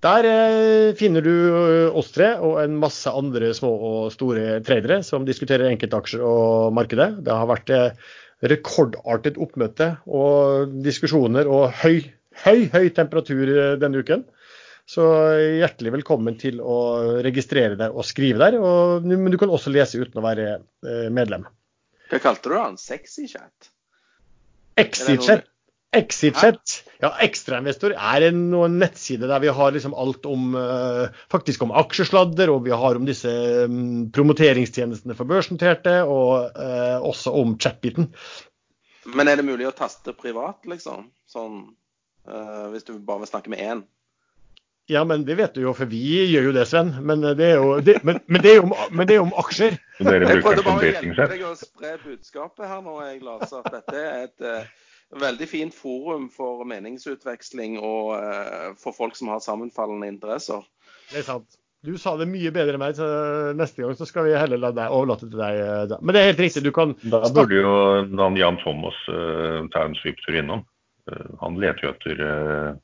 [0.00, 5.02] Der eh, finner du eh, oss tre og en masse andre små og store tradere
[5.04, 7.20] som diskuterer enkeltaksjer og markedet.
[7.24, 7.92] Det har vært eh,
[8.40, 12.08] rekordartet oppmøte og diskusjoner og høy,
[12.46, 14.24] høy, høy temperatur denne uken.
[14.88, 15.04] Så
[15.60, 18.56] hjertelig velkommen til å registrere deg og skrive der.
[18.58, 20.56] Og, men du kan også lese uten å være
[21.14, 21.44] medlem.
[22.10, 22.80] Hva kalte du han?
[22.80, 23.70] Sexy chat?
[24.80, 25.44] Exit-chat.
[25.90, 26.84] Exitchat.
[27.02, 31.72] Ja, Ekstrainvestor er en, en, nettside der vi har liksom alt om uh, faktisk om
[31.74, 33.30] aksjesladder, og vi har om disse
[33.66, 38.12] um, promoteringstjenestene for børsnoterte, og uh, også om chat-biten.
[39.16, 41.08] Men er det mulig å taste privat, liksom?
[41.26, 41.64] Sånn
[42.28, 43.82] uh, hvis du bare vil snakke med én?
[44.90, 46.92] Ja, men det vet du jo, for vi gjør jo det, Sven.
[47.06, 49.26] Men det er jo, det, men, men det er jo, om, men det er jo
[49.26, 49.74] om aksjer.
[49.98, 53.54] Jeg prøvde bare å hjelpe deg å spre budskapet her nå, jeg, Lars.
[53.58, 54.48] At dette er et
[55.10, 60.62] veldig fint forum for meningsutveksling og uh, for folk som har sammenfallende interesser.
[61.10, 61.60] Det er sant.
[61.80, 63.06] Du sa det mye bedre enn meg, så
[63.56, 65.60] neste gang så skal vi heller la deg overlate til deg.
[65.64, 65.96] Eh, da.
[66.04, 67.70] Men det er helt riktig, du kan Da burde jo
[68.20, 70.66] han Jan Thomas uh, ta en svipptur innom.
[71.08, 72.74] Uh, han leter jo etter uh,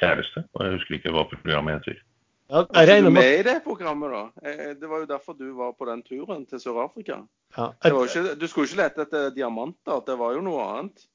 [0.00, 2.02] kjæreste, og jeg husker ikke hva programmet heter.
[2.50, 3.20] Ja, jeg regner med...
[3.20, 4.54] med i det programmet, da?
[4.80, 7.20] Det var jo derfor du var på den turen til Sør-Afrika.
[7.56, 11.06] Ja, ikke, du skulle ikke lete etter diamanter, det var jo noe annet.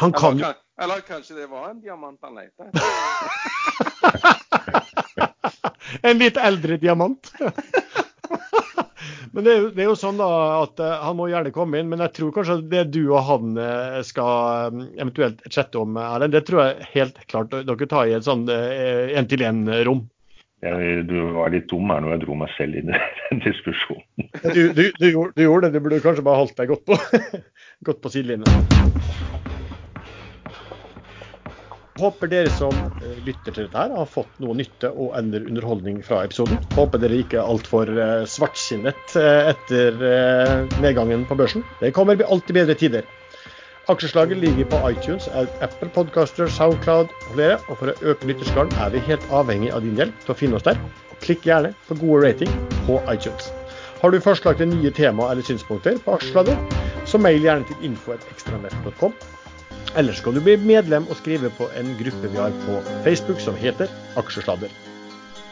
[0.00, 0.38] Han kan...
[0.38, 2.80] Eller, eller kanskje det var en diamant han lette etter?
[6.10, 7.32] en litt eldre diamant.
[9.32, 11.80] men det er, jo, det er, jo, sånn da at uh, han må gjerne komme
[11.80, 15.98] inn, men jeg tror kanskje det du og han uh, skal um, eventuelt chatte om,
[16.00, 20.06] Erlend, det tror jeg helt klart dere tar i et sånn én-til-én-rom.
[20.60, 22.98] Jeg, du var litt dum her når jeg dro meg selv inn i
[23.30, 24.26] den diskusjonen.
[24.44, 26.98] Du, du, du, du, gjorde det, du burde kanskje bare holdt deg godt på,
[27.88, 28.66] godt på sidelinjen.
[32.00, 36.02] Håper dere som eh, lytter til dette her har fått noe nytte og ender underholdning
[36.04, 36.60] fra episoden.
[36.76, 39.96] Håper dere ikke er altfor eh, svartsinnet eh, etter
[40.80, 41.64] nedgangen på børsen.
[41.80, 43.08] Det kommer alltid bedre tider.
[43.90, 45.28] Aksjeslaget ligger på iTunes,
[45.60, 47.56] Apple Podcaster, Soundcloud og flere.
[47.68, 50.60] Og for å øke lytterskaren er vi helt avhengig av din hjelp til å finne
[50.60, 50.78] oss der.
[51.24, 52.52] Klikk gjerne på gode rating
[52.86, 53.50] på iTunes.
[54.00, 56.56] Har du forslag til nye tema eller synspunkter på aksjesladder,
[57.04, 59.18] så mail gjerne til info.ekstranett.com.
[59.98, 63.58] Eller skal du bli medlem og skrive på en gruppe vi har på Facebook som
[63.58, 64.70] heter Aksjesladder.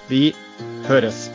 [0.09, 0.31] Vi
[0.87, 1.27] høres.